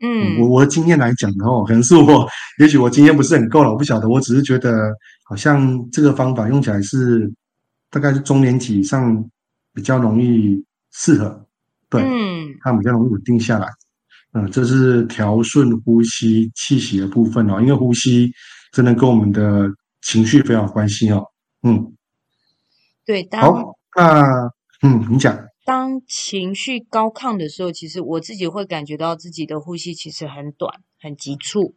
[0.00, 2.26] 嗯，我我的经验来讲的话，可能是我，
[2.58, 7.32] 也许我经验不是很够了，我不晓得，我只是觉得好像这个方法用起来是
[7.90, 9.24] 大概是中年级以上
[9.72, 10.60] 比较容易
[10.90, 11.46] 适合，
[11.88, 13.68] 对，嗯，他们比较容易稳定下来。
[14.32, 18.32] 嗯，这是调顺呼吸气息的部分哦，因为呼吸
[18.72, 21.22] 真的跟我们的情绪非常有关系哦。
[21.62, 21.92] 嗯，
[23.06, 24.50] 对，当好，那
[24.82, 31.74] 嗯，你讲，当情绪高亢的时候，其实我自己会感觉到自己的呼吸其实很短，很急促，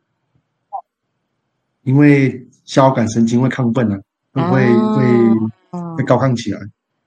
[1.83, 6.59] 因为交感神经会亢奋啊，会、啊、会会高亢起来。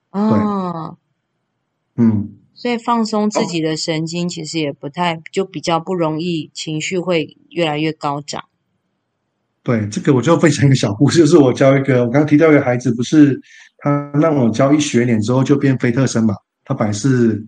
[0.09, 0.29] 啊、
[1.95, 2.35] 对，嗯。
[2.53, 8.43] 所以放松自己的神经，其实也不太，就比较不容易情绪会越来越高涨。
[9.63, 13.39] 对，这个我就分享一个小故事，就是我教一个，我刚刚提到一个孩子，不是
[13.77, 16.35] 他让我教一学年之后就变非特生嘛？
[16.69, 17.43] 他本来是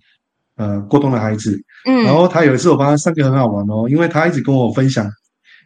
[0.56, 1.56] 呃过动的孩子，
[1.86, 5.08] 嗯，然后他有一次我帮他上课很好玩哦，因为他一直跟我分享，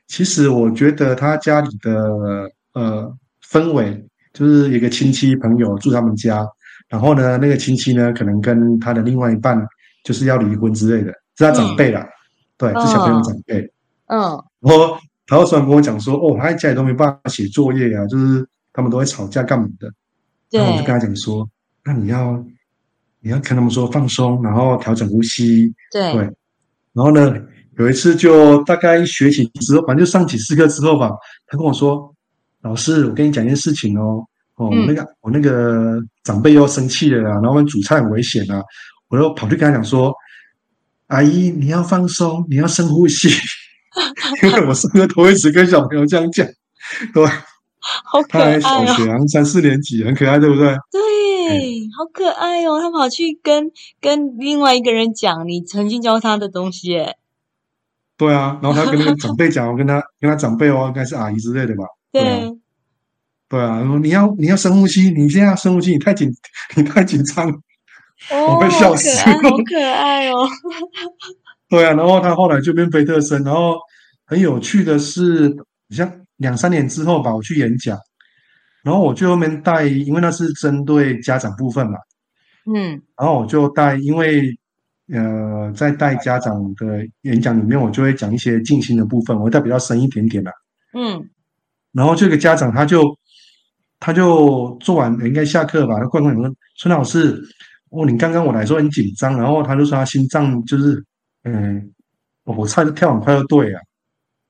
[0.08, 3.18] 其实我觉得他家里的呃
[3.50, 6.46] 氛围，就是一个亲戚朋友住他们家。
[6.90, 9.58] 然后呢，那个亲戚呢，可能跟他的另外一半
[10.04, 12.12] 就是要离婚之类的，是他长辈啦，嗯、
[12.58, 13.62] 对，是小朋友长辈。
[14.08, 14.20] 嗯，
[14.60, 19.90] 然后他突然跟我讲说，哦，他在家里都没办法写作业啊，就是他们都会吵架干嘛的。
[20.50, 20.60] 对。
[20.60, 21.50] 然后我就跟他讲说，
[21.84, 22.34] 那你要
[23.26, 25.74] 你要跟他们说放松，然后调整呼吸。
[25.92, 26.14] 对。
[26.14, 26.22] 对。
[26.94, 27.36] 然后呢，
[27.80, 31.10] 有一次就大概一学习之后，反正就上几次课之后吧，
[31.48, 32.14] 他跟我说，
[32.62, 34.24] 老师，我跟你讲一件事情哦。
[34.58, 38.62] 哦，我那个、嗯、我那个长辈又生气了啦，然后我们煮菜很危险啊，
[39.10, 40.14] 我就跑去跟他讲说
[41.08, 43.28] ：“阿姨，你要放松，你要深呼吸。
[44.44, 46.48] ”因为我上个头一直跟小朋友这样讲，
[47.14, 50.68] 对，好可爱哦，他小学三四年级，很可爱，对不对？
[50.68, 51.02] 对，
[51.48, 57.16] 嗯、好可爱哦，他跑去跟跟另外一个人讲你曾经教他的东西，哎。
[58.18, 61.84] 对啊，然后他跟那个长辈讲， 我跟他跟他长辈哦，应该是阿姨之类的吧？
[62.12, 62.24] 对。
[62.24, 62.58] 对
[63.48, 66.30] 对啊，你要你要深呼吸，你现在要深呼吸，你太紧，
[66.76, 67.48] 你太紧张，
[68.32, 69.20] 哦、我会笑死。
[69.20, 70.48] 好可爱， 好可爱哦。
[71.70, 73.76] 对啊，然后他后来就变菲特森，然后
[74.26, 75.56] 很有趣的是，
[75.88, 77.96] 你像两三年之后吧，我去演讲，
[78.86, 81.98] 然后我就后面带，因为那是针对家长部分嘛，
[82.74, 84.48] 嗯，然后我就带，因为
[85.12, 90.52] 呃，在带家长的演讲里面，我就会讲一些静心的部分，我会带比较深一点点的，
[90.94, 91.30] 嗯，
[91.92, 93.18] 然后这个家长他就。
[93.98, 95.98] 他就做完，应该下课吧。
[95.98, 97.42] 他过来跟我说：“孙老师，
[97.90, 101.04] 哦，你刚刚我来说很紧张，然后他就说他心脏就是，
[101.44, 101.92] 嗯，
[102.44, 103.80] 我差点跳很快就对了。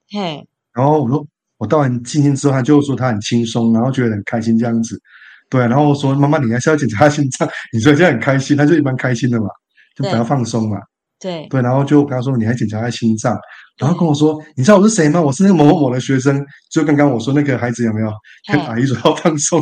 [0.10, 1.26] 嘿，然后我说
[1.66, 5.02] 我到完静心之后，他就说他很轻松，然后觉得很开心这样子。
[5.50, 7.50] 对，然后我说妈妈，你还是要检查他心脏。
[7.74, 9.48] 你说这样很开心，他就一般开心的嘛，
[9.96, 10.78] 就比较放松嘛。
[11.20, 13.36] 对对，然后就跟他说你还检查他心脏。”
[13.78, 15.20] 然后跟我说：“你知道我是谁吗？
[15.20, 16.46] 我是那个某某某的学生。
[16.72, 18.10] 就刚刚我说那个孩子有没有
[18.52, 19.62] 跟阿姨说要放松？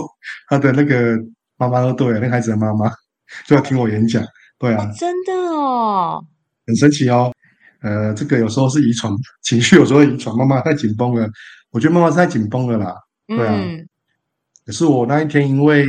[0.50, 1.18] 他的那个
[1.58, 2.92] 妈妈都对，那个孩子的妈妈
[3.48, 4.24] 就要听我演讲。
[4.60, 6.24] 对啊，真的哦，
[6.68, 7.34] 很神奇哦。
[7.82, 9.12] 呃，这个有时候是遗传
[9.42, 10.36] 情绪，有时候遗传。
[10.38, 11.28] 妈妈太紧绷了，
[11.74, 12.96] 我觉得妈妈是太紧绷了啦。
[13.28, 13.90] 对啊，嗯、
[14.66, 15.86] 可是我那一天因为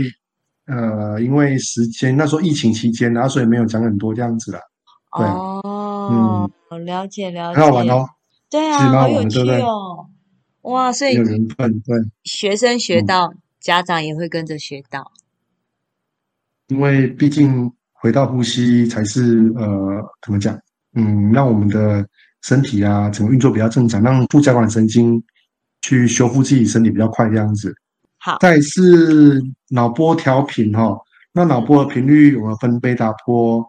[0.66, 4.58] 呃因为时间那时候疫情期间，然后所以没有讲很多这样子啦。
[5.16, 8.08] 对，哦，嗯，了解了解，很好玩哦。”
[8.50, 10.06] 对啊，好有趣哦！
[10.62, 11.16] 哇，所以
[12.22, 15.12] 学生学到，嗯、家长也会跟着学到。
[16.68, 20.56] 因为毕竟回到呼吸才是呃，怎么讲？
[20.94, 22.06] 嗯，让我们的
[22.42, 25.20] 身体啊，整个运作比较正常，让副交感神经
[25.84, 27.74] 去修复自己身体比较快，这样子。
[28.16, 30.96] 好，再是脑波调频哈，
[31.34, 33.62] 那脑波的频率我们分贝塔波、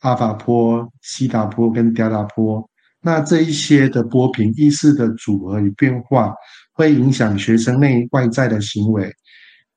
[0.00, 2.68] 阿法波、西塔波跟德尔塔波。
[3.00, 6.34] 那这一些的波频意识的组合与变化，
[6.74, 9.10] 会影响学生内外在的行为、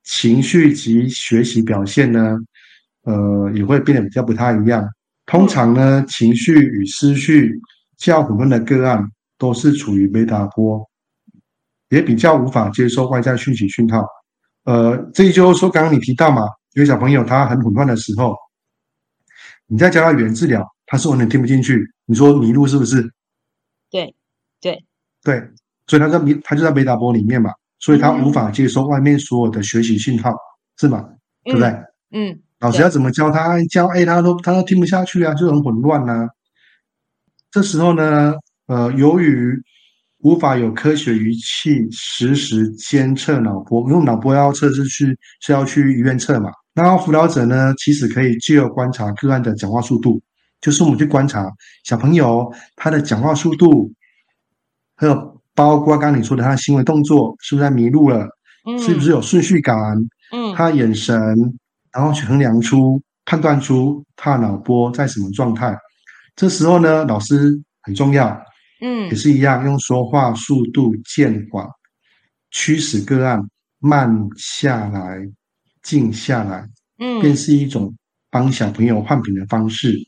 [0.03, 2.37] 情绪及学习表现呢，
[3.05, 4.85] 呃，也会变得比较不太一样。
[5.25, 7.57] 通常呢，情绪与思绪
[7.97, 10.85] 较混乱的个案，都是处于贝塔波，
[11.89, 14.05] 也比较无法接受外在讯息讯号。
[14.63, 16.41] 呃，这就是说，刚刚你提到嘛，
[16.73, 18.35] 有小朋友他很混乱的时候，
[19.67, 21.85] 你在教他语言治疗，他是完全听不进去。
[22.05, 23.01] 你说迷路是不是？
[23.91, 24.15] 对，
[24.59, 24.83] 对，
[25.23, 25.39] 对，
[25.87, 30.37] 所以他在迷，他就在贝塔波里面嘛，所以他无法接收外面所有的学习信号，嗯、
[30.79, 31.07] 是吗？
[31.43, 31.69] 对不对？
[32.11, 33.61] 嗯，老师要怎么教他？
[33.65, 36.29] 教 A，他都他都听不下去啊，就很混乱呐、啊。
[37.51, 38.33] 这时候呢，
[38.67, 39.55] 呃，由于
[40.25, 50.19] 无法有科学仪器实时监测脑波，因为脑波要测试去是要去医院测嘛，然后辅导者呢，其实可以借由观察个案的讲话速度，
[50.59, 51.47] 就是我们去观察
[51.83, 53.93] 小朋友他的讲话速度，
[54.95, 58.27] 还有包括刚刚你说的他的行为动作是不是在迷路了，
[58.65, 59.77] 嗯、是不是有顺序感，
[60.31, 61.15] 嗯，他的眼神，
[61.93, 65.77] 然后去衡量出、判断出他的脑波在什么状态。
[66.35, 68.25] 这时候呢，老师很重要，
[68.81, 71.67] 嗯，也是一样，用说话速度渐缓，
[72.51, 73.39] 驱使个案
[73.79, 75.19] 慢下来。
[75.85, 76.67] 静下来，
[76.97, 77.95] 嗯，便是一种
[78.31, 79.91] 帮小朋友换品的方式。
[79.91, 80.05] 嗯、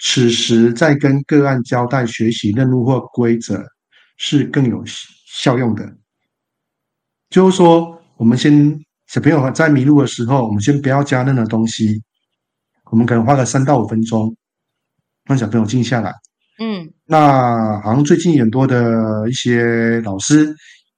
[0.00, 3.64] 此时再跟个案交代学习任务或规则，
[4.16, 5.96] 是更有效用的。
[7.28, 12.02] 就是说，我们先小朋友在迷路的时候，我们先不要加任何东西，
[12.90, 14.34] 我们可能花个三到五分钟，
[15.26, 16.12] 让小朋友静下来。
[16.58, 20.46] 嗯，那好像最近很多的一些老师，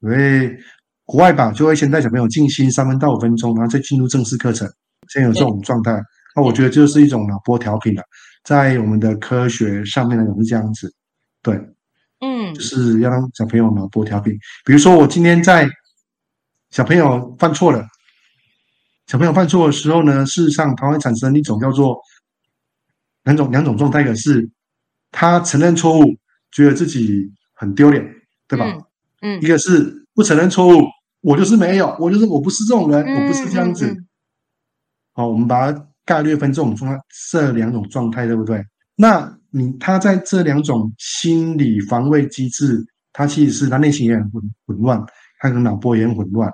[0.03, 0.57] 因为。
[1.05, 4.67] 国外吧，就会先带小朋友静心三分到五分钟，然后再进入正式课程。
[5.09, 6.01] 现在有这种状态，
[6.35, 8.03] 那我觉得就是一种脑波调频了。
[8.45, 10.95] 在我们的科学上面来讲是这样子，
[11.43, 11.61] 对，
[12.21, 14.33] 嗯，就是要让小朋友脑波调频。
[14.65, 15.69] 比如说，我今天在
[16.71, 17.85] 小朋友犯错了，
[19.07, 22.01] 小朋友犯错的时候呢，事实上它会产生一种叫做
[23.25, 24.49] 两种两种状态，一个是
[25.13, 26.17] 他承认错误，
[26.51, 28.05] 觉得自己很丢脸，
[28.49, 28.67] 对吧？
[29.21, 30.01] 嗯，嗯一个是。
[30.15, 30.83] 不承认错误，
[31.23, 33.87] 我就是没有，我就是我不是这种人，嗯、我不是这样子。
[33.87, 37.01] 好、嗯嗯哦，我们把它概率分这种状态，
[37.31, 38.63] 这两种状态，对不对？
[38.95, 45.03] 那你他在这两种心理防卫机制，他其实是他内心也很混混乱，
[45.39, 46.51] 他可能脑波也很混乱。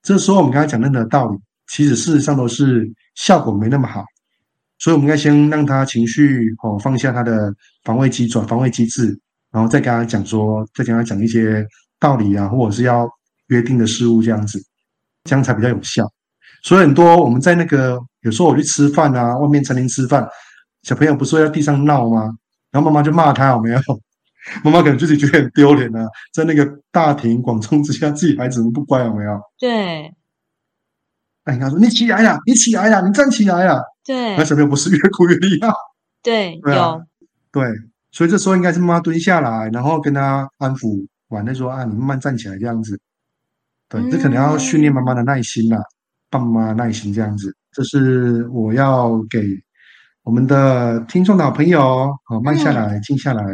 [0.00, 1.36] 这时候我们刚才讲的道理，
[1.66, 4.04] 其实事实上都是效果没那么好。
[4.80, 7.54] 所以我们应该先让他情绪哦放下他的
[7.84, 9.16] 防卫机转防卫机制，
[9.52, 11.64] 然后再跟他讲说，再跟他讲一些。
[12.02, 13.06] 道理啊，或者是要
[13.48, 14.58] 约定的事物这样子，
[15.24, 16.02] 这样才比较有效。
[16.62, 20.26] 所以很多我们在那个有时候我去吃饭啊，外面餐厅吃饭，
[20.82, 22.22] 小朋友不是会在地上闹吗？
[22.72, 23.78] 然后妈妈就骂他有没有？
[24.64, 29.38] 妈妈可能自己觉得很丢脸啊，在那个大庭广众之下，自己孩子们不乖有没有？
[29.58, 30.10] 对。
[31.44, 34.36] 哎，他说：“你起来呀，你起来呀，你站起来呀。”对。
[34.36, 35.72] 那小朋友不是越哭越厉害？
[36.22, 37.02] 对，对啊，有。
[37.52, 37.64] 对，
[38.10, 41.06] 所以这时候应该是妈妈蹲下来，然后跟他安抚。
[41.30, 42.98] 晚的说啊，你慢慢站起来这样子，
[43.88, 45.82] 对，这可能要训练妈妈的耐心了、啊，
[46.28, 49.46] 爸妈耐心这样子，这是我要给
[50.24, 53.44] 我们的听众老朋友，好，慢下来，静下来，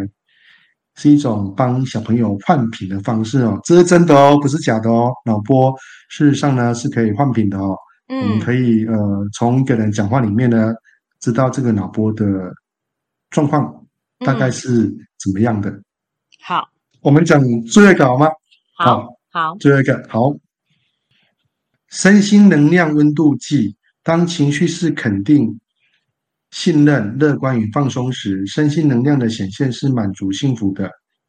[0.95, 5.75] 是一种帮小朋友换品的方式哦，这是真的哦，不是假的哦，脑波
[6.09, 7.77] 事实上呢是可以换品的哦，
[8.09, 10.75] 嗯，我们可以呃从一个人讲话里面呢，
[11.21, 12.25] 知道这个脑波的
[13.31, 13.87] 状况
[14.21, 14.89] 大概是
[15.19, 15.85] 怎么样的，嗯、
[16.43, 16.69] 好。
[17.03, 18.27] 我们讲最后一个好吗？
[18.77, 20.35] 好，好，最后一个好。
[21.89, 25.61] 身心能量温度计，当情绪是肯定、
[26.51, 30.89] 信任、乐观与放松时，身心能量的显现是满足、幸福的；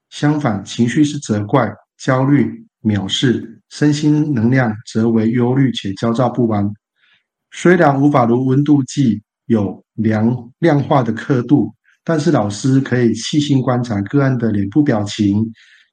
[0.09, 6.71] 相反，情绪是责怪、焦虑、藐视，身心能量则为忧虑且焦躁不安。
[7.51, 11.73] 虽然无法如温度计有量量化的刻度。
[12.09, 15.45] 但是老师可以细心观察个案的脸部表情、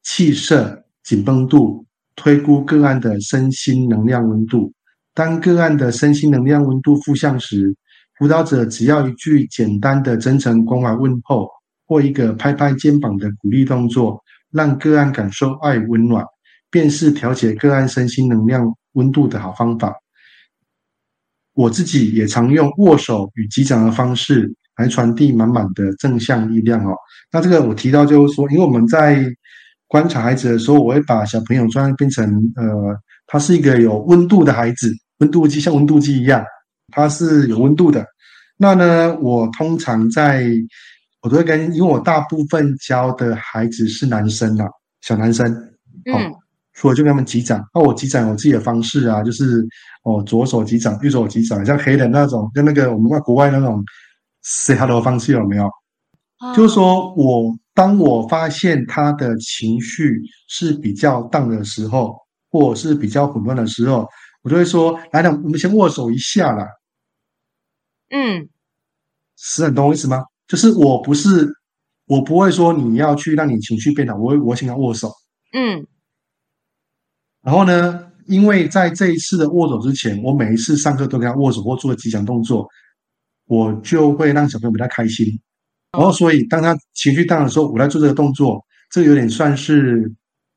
[0.05, 1.85] 气色、紧绷度，
[2.15, 4.73] 推估个案的身心能量温度。
[5.13, 7.75] 当个案的身心能量温度负向时，
[8.17, 11.49] 辅导者只要一句简单的真诚关怀问候，
[11.85, 14.23] 或一个拍拍肩膀的鼓励动作，
[14.53, 16.25] 让个案感受爱温暖，
[16.75, 19.95] 便是调节个案身心能量温度的好方法。
[21.55, 24.53] 我自己也常用握手与击掌的方式。
[24.77, 26.97] 来传递满满的正向力量哦。
[27.31, 29.25] 那这个我提到就是说，因为我们在
[29.87, 32.25] 观察孩子的时候，我会把小朋友专门变成
[32.57, 32.65] 呃，
[33.29, 36.45] 他是一个有温度的孩子，温度计像温度计一样，
[36.91, 38.05] 他是有温度的。
[38.57, 40.51] 那呢，我通常在
[41.23, 44.67] 我都会跟，因为我大部分教的孩子是男生啊，
[45.03, 45.47] 小男生，
[46.13, 46.35] 好、嗯，
[46.75, 47.65] 所以我就跟他们击掌。
[47.75, 49.67] 那我击掌有自己的方式啊，就是
[50.05, 53.83] 哦，左手击掌，右手击掌，像黑人那种，跟那个我们外国外那种。
[54.47, 55.65] Say hello 方式有没有？
[56.41, 62.15] 哦、就是说我当我发现他的情绪是比较荡的时候，
[62.51, 64.07] 或者是比较混乱的时候，
[64.43, 66.69] 我就会说：“来，来，我们先握手一下啦。”
[68.13, 68.47] 嗯，
[69.39, 70.23] 是很懂我意思吗？
[70.47, 71.49] 就是我不是，
[72.05, 75.11] 我不会说你要去让你情绪变好，我会我请他握手。
[75.55, 75.87] 嗯，
[77.45, 82.67] 然后呢，因为在这一次的握手之前，我每一次上课都跟他握手或做吉祥动作。
[83.47, 85.39] 我就会让小朋友比较开心，
[85.93, 88.59] 然后所以当他情绪大的时候，我来做这个动作，
[88.91, 90.11] 这个有点算是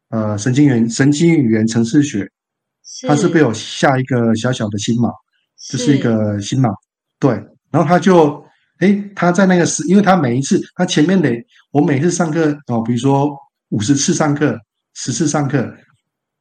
[0.07, 2.25] 呃神经元神经语言程式学，
[3.05, 5.11] 它是被我下一个小小的心锚，
[5.69, 6.73] 这是一个心锚，
[7.19, 7.31] 对，
[7.71, 8.41] 然后他就，
[8.79, 11.37] 诶，他在那个时，因为他每一次，他前面得，
[11.71, 13.29] 我每次上课哦，比如说
[13.71, 14.57] 五十次上课，
[14.93, 15.69] 十次上课，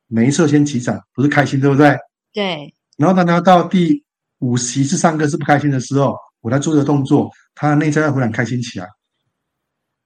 [0.09, 1.97] 每一次先击掌，不是开心，对不对？
[2.33, 2.73] 对。
[2.97, 4.03] 然后当他到第
[4.39, 8.87] 五十一次上课是不开心的时候，我在做这个动作，他的内在会忽然开心起来。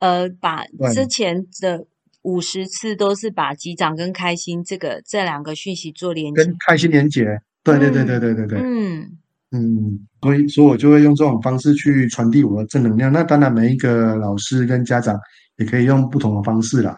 [0.00, 1.86] 呃，把之前的
[2.22, 7.24] 五十次都是把击掌跟开心这个这两个讯息做连接，跟开心连结。
[7.62, 9.18] 对对对对对对对，嗯
[9.50, 13.12] 嗯，所以所以我就会用这种方式去传递我的正能量。
[13.12, 15.18] 那当然，每一个老师跟家长
[15.56, 16.96] 也可以用不同的方式啦。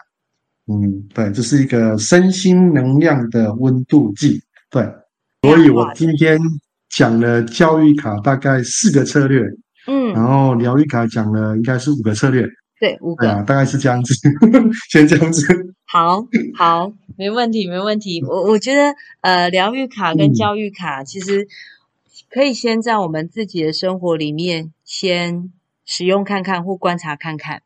[0.67, 4.41] 嗯，对，这是一个身心能量的温度计。
[4.69, 4.83] 对，
[5.41, 6.39] 所以我今天
[6.89, 9.41] 讲了教育卡大概四个策略，
[9.87, 12.47] 嗯，然后疗愈卡讲了应该是五个策略。
[12.79, 14.13] 对，五个，大概是这样子，
[14.91, 15.73] 先这样子。
[15.85, 16.25] 好，
[16.57, 18.21] 好，没问题，没问题。
[18.25, 21.47] 我我觉得，呃，疗愈卡跟教育卡，其实
[22.29, 25.53] 可以先在我们自己的生活里面先
[25.85, 27.61] 使用看看，或观察看看，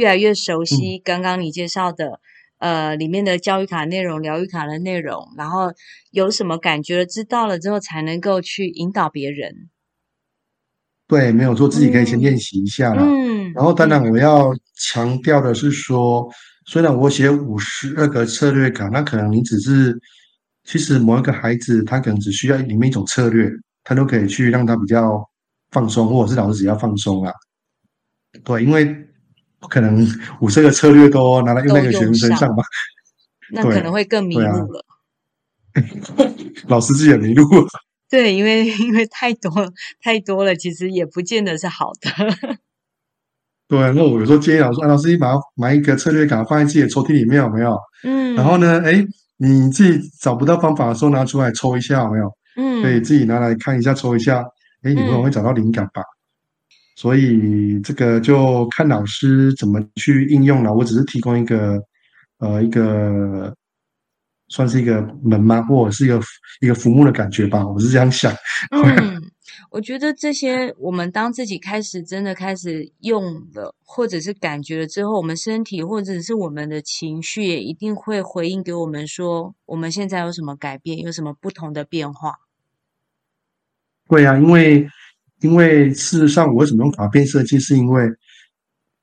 [0.00, 2.20] 越来越熟悉刚刚你介绍的，
[2.56, 5.70] 呃，里面的教育卡内容、疗愈卡的内容，然后
[6.10, 9.68] 有什么感觉了，知道了之后，才能够去引导别人。
[11.06, 13.02] 对，没有错，自己可以先练习一下啦。
[13.04, 16.32] 嗯，然后当然我要强调的是说，嗯、
[16.64, 20.00] 虽然我写五十二个策略卡，那可能你只是，
[20.64, 23.50] 其实某一个孩子他可能只需要里面一种策略，
[23.84, 25.22] 他都可以去让他比较
[25.72, 27.30] 放松，或者是老师只要放松啦。
[28.44, 28.96] 对，因为
[29.60, 30.06] 不可能
[30.40, 32.62] 五十个策略都拿来用在一个学生身上吧？
[33.52, 34.84] 那可能会更迷路了。
[35.72, 35.82] 啊、
[36.68, 37.68] 老师自己也迷路了。
[38.08, 39.50] 对，因为因为太多
[40.00, 42.10] 太多了，其实也不见得是好的。
[43.68, 47.78] 对，那我有时候建议老师，老师，你把它买一个策略卡放在自己的抽屉里面，有没有？
[48.02, 48.34] 嗯。
[48.34, 49.06] 然后呢，哎，
[49.36, 52.36] 你自己找不到方法的时候，拿出来抽一下，有没有？
[52.56, 52.82] 嗯。
[52.82, 54.42] 可以自己拿来看一下，抽一下，
[54.82, 56.00] 哎，你可能会找到灵感吧？
[56.02, 56.19] 嗯。
[57.00, 60.74] 所以这个就看老师怎么去应用了。
[60.74, 61.82] 我只是提供一个，
[62.40, 63.54] 呃，一个。
[64.52, 65.62] 算是一个门吗？
[65.62, 66.20] 或者是一个
[66.60, 68.34] 一个浮木的感觉吧，我是这样想。
[68.74, 69.22] 嗯，
[69.70, 73.22] 我觉得这些我们当自己开始真的开始用
[73.54, 82.40] 了，或者是感觉了之后，我们身体或者是我们的情绪也一定会回应给我们说，我们现在有什么改变，有什么不同的变化。
[84.08, 84.84] 对啊，因为
[85.40, 87.58] 因为事实上，我为什么用卡片设计？
[87.58, 88.08] 是因为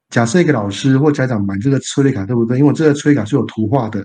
[0.09, 2.57] 假设一个老师或家长买这个催泪卡，对不对？
[2.57, 4.03] 因为我这个策略卡是有图画的。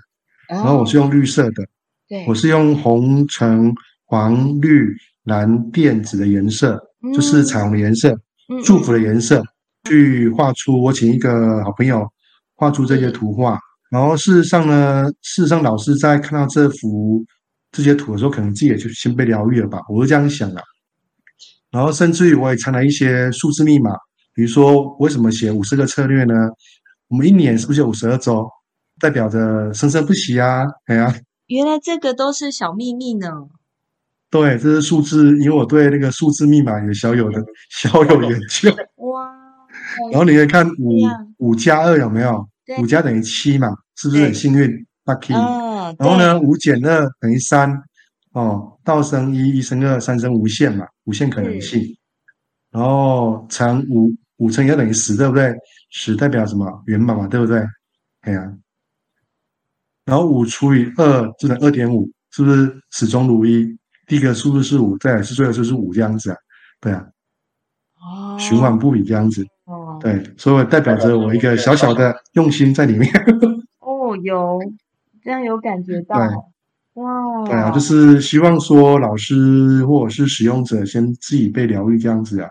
[0.49, 1.65] 然后我是用绿色的，
[2.07, 3.73] 对，我是用红、橙、
[4.05, 6.79] 黄、绿、蓝、靛、紫的颜色，
[7.15, 8.15] 就是彩虹的颜色，
[8.63, 9.43] 祝福的颜色，
[9.89, 10.83] 去画出。
[10.83, 12.07] 我请一个好朋友
[12.57, 13.59] 画出这些图画。
[13.91, 17.25] 然后事实上呢，事实上老师在看到这幅
[17.71, 20.63] 这些图的时候，可能自己也就先被疗愈了吧，我是这样想的。
[21.73, 23.91] 然后甚至于我也藏了一些数字密码，
[24.35, 26.35] 比如说为什么写五十个策略呢？
[27.09, 28.49] 我们一年是不是有五十二周？
[29.01, 30.65] 代表着生生不息啊！
[30.87, 31.13] 哎呀，
[31.47, 33.29] 原来这个都是小秘密呢。
[34.31, 38.71] 对，这是数字，因为我对那个数字密码也小有的小有研究。
[39.09, 39.33] 哇！
[40.11, 41.01] 然后你可以看五
[41.39, 42.47] 五加二有没有？
[42.81, 44.71] 五加等于七嘛，是不是很幸运
[45.05, 45.33] ？Lucky。
[45.99, 47.83] 然后呢，五减二等于三。
[48.33, 51.83] 哦，道生一，一生二，三生无限嘛，无限可能性。
[52.71, 55.55] 然后乘五，五乘以二等于十，对不对？
[55.91, 56.83] 十代表什么？
[56.87, 57.63] 圆满嘛，对不对？
[58.23, 58.53] 哎呀。
[60.05, 63.77] 然后五除以二就等于二点五，是不是始终如一？
[64.07, 66.37] 第一个数字是五，再来是最后数字是五这样子啊？
[66.81, 67.07] 对啊，
[68.01, 73.09] 哦，循环不已这样子，哦，对，所以代表着我一个小小的用心在里面。
[73.79, 74.59] 哦，有
[75.23, 76.27] 这样有感觉到，对
[76.95, 82.49] 哇，对啊，就是希望说老师或者是使用者先自己被疗愈这样子啊。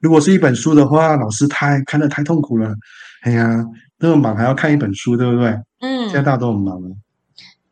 [0.00, 2.74] 如果是一本书的话，老师太看得太痛苦了，
[3.22, 3.64] 哎呀，
[3.98, 5.48] 那么忙还要看一本书，对不对？
[5.80, 6.88] 嗯，现在大家都很忙了，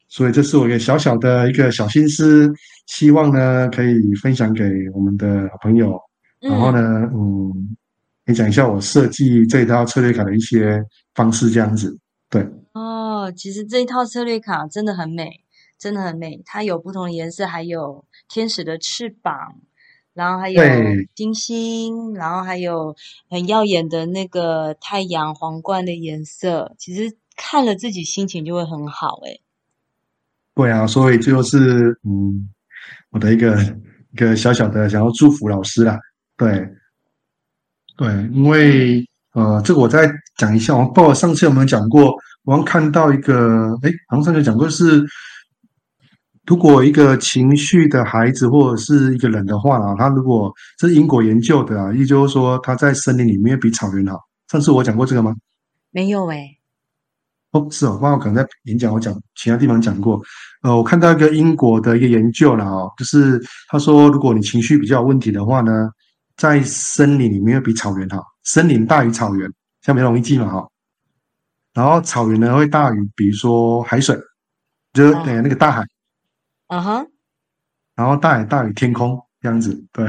[0.09, 2.51] 所以这是我一个小小的一个小心思，
[2.87, 5.99] 希望呢可以分享给我们的好朋友。
[6.41, 6.81] 嗯、然后呢，
[7.13, 7.77] 嗯，
[8.27, 10.83] 你讲一下我设计这一套策略卡的一些
[11.15, 11.99] 方式，这样子。
[12.31, 15.31] 对，哦，其实这一套策略卡真的很美，
[15.79, 16.43] 真的很美。
[16.45, 19.57] 它有不同的颜色，还有天使的翅膀，
[20.13, 20.63] 然后还有
[21.15, 22.97] 金星，然后还有
[23.31, 26.75] 很耀眼的那个太阳皇冠的颜色。
[26.79, 27.17] 其实。
[27.41, 29.39] 看了自己心情就会很好哎，
[30.57, 32.51] 对啊，所以就是嗯，
[33.11, 33.57] 我的一个
[34.11, 35.97] 一个小小的想要祝福老师啦，
[36.37, 36.69] 对，
[37.97, 42.13] 对，因为呃，这个我再讲一下，我报上次有没有讲过？
[42.43, 45.07] 我刚看到一个，哎，好像上次讲过是
[46.49, 54.19] 如果一个情绪的孩子或者是一个人的话啊，他如果这是英国研究的啊，也就是说他在森林里面比草原好。
[54.51, 55.37] 上次我讲过这个吗？
[55.91, 56.57] 没有诶。
[57.51, 60.19] 哦，是哦，刚好可能在演讲我讲其他地方讲过。
[60.63, 63.39] 呃，我看到一个英国的一个研究了哦，就是
[63.69, 65.91] 他说，如果你情绪比较有问题的话呢，
[66.39, 69.47] 在森林里面比草原好，森林大于草原，
[69.83, 70.67] 像梅容易记嘛哈。
[71.75, 74.19] 然后草原呢会大于，比如说海水，
[74.95, 75.85] 就是呃那个大海。
[76.69, 77.11] 嗯哼，uh huh.
[77.97, 80.07] 然后大海大于天空这样子，对，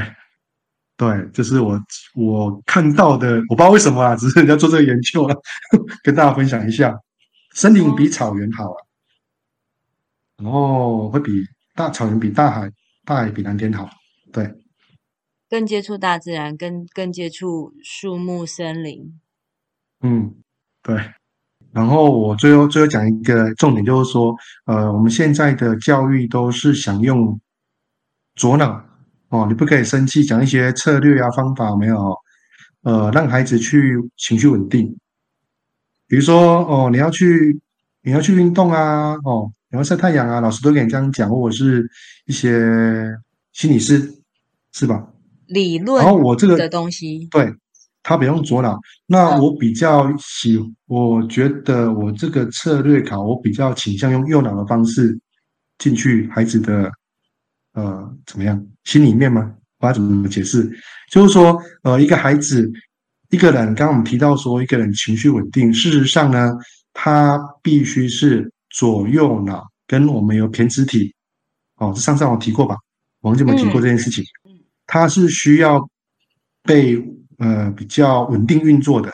[0.96, 1.80] 对，这、就是我
[2.14, 5.34] 我看到的，我不知道为什么啊，只是人家做这个研究了，
[6.02, 6.96] 跟大家分享一下，
[7.54, 8.76] 森林比草原好啊，
[10.36, 11.44] 然后会比
[11.74, 12.70] 大草原比大海，
[13.04, 13.88] 大海比蓝天好，
[14.32, 14.54] 对，
[15.48, 19.20] 更接触大自然，更更接触树木森林，
[20.00, 20.34] 嗯，
[20.82, 21.14] 对。
[21.72, 24.34] 然后我最后最后讲一个重点，就是说，
[24.66, 27.40] 呃，我们现在的教育都是想用
[28.34, 28.82] 左脑
[29.28, 32.14] 哦，你不可以生气，讲一些策略啊方法没有？
[32.82, 34.96] 呃，让孩子去情绪稳定。
[36.08, 37.60] 比如说哦，你要去
[38.02, 41.88] 你要去运动啊，哦，你要晒太阳啊，老师都给你这样讲，或者是
[42.26, 43.14] 一些
[43.52, 44.12] 心理师
[44.72, 45.06] 是吧？
[45.46, 47.54] 理论，然后我这个的东西对。
[48.02, 55.18] 他不用左脑，那我比较喜，我觉得我这个策略考，我比较倾向用右脑的方式
[55.76, 56.90] 进去孩子的
[57.74, 59.54] 呃怎么样心里面吗？
[59.80, 60.70] 我要怎么解释？
[61.12, 62.72] 就是说，呃，一个孩子，
[63.28, 66.50] 一个人，刚刚我们提到说，一个人情绪稳定，事实上呢，
[66.94, 71.14] 他必须是左右脑跟我们有胼胝体，
[71.76, 72.76] 哦，这上次我提过吧？
[73.20, 74.24] 王建文提过这件事情，
[74.86, 75.86] 他是需要
[76.62, 77.19] 被。
[77.40, 79.10] 呃，比较稳定运作的，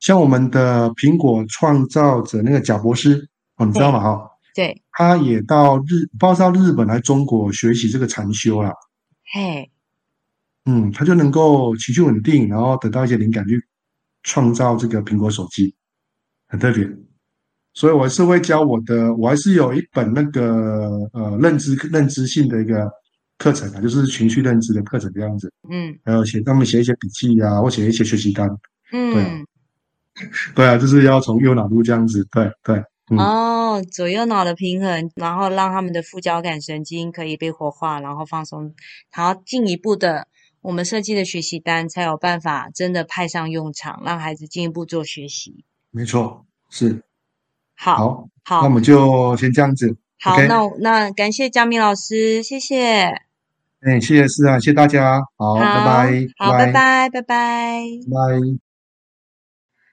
[0.00, 4.00] 像我们的苹果创造者那个贾博士哦，你知道吗？
[4.00, 8.72] 哈，对，他也到日，不知道到日本来中国学习这个禅修了。
[9.32, 9.70] 嘿，
[10.64, 13.64] 嗯，他就能够情绪稳定，然后得到一些灵感去
[14.24, 15.72] 创造这个苹果手机，
[16.48, 16.84] 很特别。
[17.74, 22.90] 所以我还是会教我的，我还是有一本那个呃认知认知性的一个。
[23.36, 28.48] 课程啊，就是情绪认知的课程这样子，嗯，还有写他们写一些笔记啊，或写一些学习单，
[28.92, 29.44] 嗯，对啊，
[30.54, 32.76] 对啊，就是要从右脑入这样子，对对，
[33.10, 38.72] 嗯、哦，左右脑的平衡，然后让他们的副交感神经可以被活化，然后放松，
[39.14, 40.28] 然后进一步的，
[40.60, 45.64] 我们设计的学习单才有办法真的派上用场，让孩子进一步做学习。
[45.90, 47.02] 没错，是，
[47.74, 49.96] 好，好，好，那我们就先这样子。
[50.24, 50.40] 好?
[50.48, 53.14] 那那感谢佳明老师，谢谢。
[53.80, 58.58] 哎，谢谢是啊，谢谢大家，好，好拜拜，好，拜拜，拜拜，拜。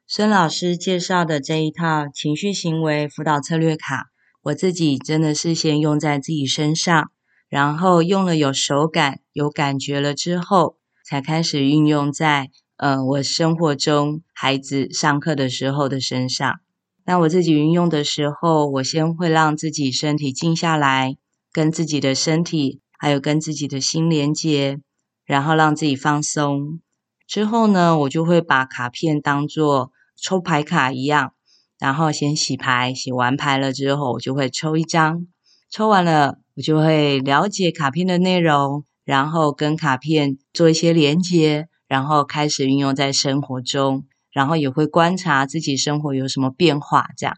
[0.08, 4.06] 孙老师介绍的这一套情绪行为辅导策略卡，
[4.44, 7.12] 我自己真的是先用在自己身上，
[7.50, 16.62] 然后用了有手感、有感觉了之后，才开始运用在呃我生活中孩子上课的时候的身上。
[17.06, 21.16] 那我自己运用的时候，我先会让自己身体静下来，
[21.52, 22.80] 跟自己的身体。
[23.04, 24.80] 还有跟自己的心连接，
[25.26, 26.80] 然后让自己放松。
[27.26, 31.34] 之后呢，我就会把卡片当做抽牌卡一样，
[31.80, 35.26] 然后先洗牌，洗完牌了之后，我就会抽一张。
[35.72, 47.38] 抽完了，我就会了解卡片的内容，然后跟卡片做一些连接，然后开始运用在生活中，然后也会观察自己生活有什么变化，这样。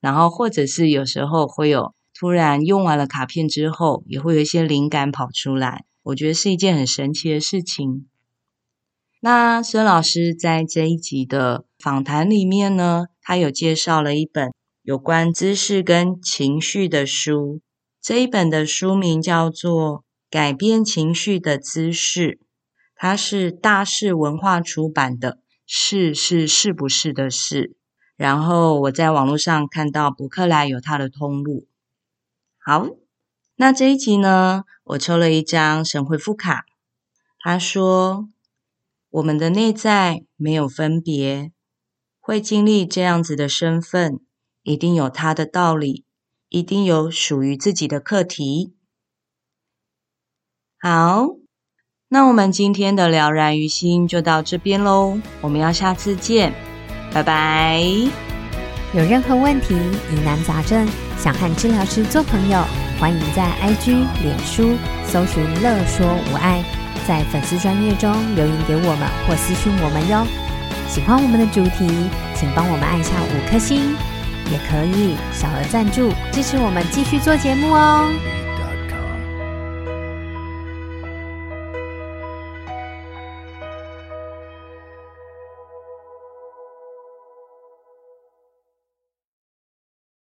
[0.00, 1.94] 然后或者是有时候会有。
[2.14, 8.06] 突然用完了卡片之后，也会有一些灵感跑出来，我觉得是一件很神奇的事情。
[9.18, 17.60] 那孙老师在这一集的访谈里面呢，他有介绍了一本有关姿势跟情绪的书，
[18.00, 19.98] 这一本的书名叫做
[20.30, 22.32] 《改变情绪的姿势》，
[22.94, 25.40] 它是大是文化出版的，
[25.74, 27.74] 是是是不是的是。
[28.14, 31.66] 然后我在网络上看到博客来有他的通路。
[32.58, 32.88] 好，
[33.56, 36.66] 那这一集呢，我抽了一张神回复卡。
[37.38, 38.28] 他说
[39.08, 41.52] ：“我们的内在没有分别，
[42.20, 44.20] 会经历这样子的身份，
[44.62, 46.04] 一定有它的道理，
[46.50, 48.74] 一定有属于自己的课题。”
[50.78, 51.28] 好，
[52.14, 56.52] 那我们今天的了然于心就到这边喽，我们要下次见，
[57.10, 57.82] 拜拜。
[58.92, 59.74] 有任何问题、
[60.10, 60.86] 疑难杂症，
[61.16, 62.62] 想和治疗师做朋友，
[63.00, 66.62] 欢迎在 IG、脸书搜寻“乐说无碍”，
[67.08, 70.26] 在粉丝专页中留言给我们或私讯我们哟。
[70.90, 71.88] 喜欢我们的主题，
[72.34, 73.96] 请帮我们按下五颗星，
[74.50, 78.06] 也可以小额赞助支持我们继续做节目哦。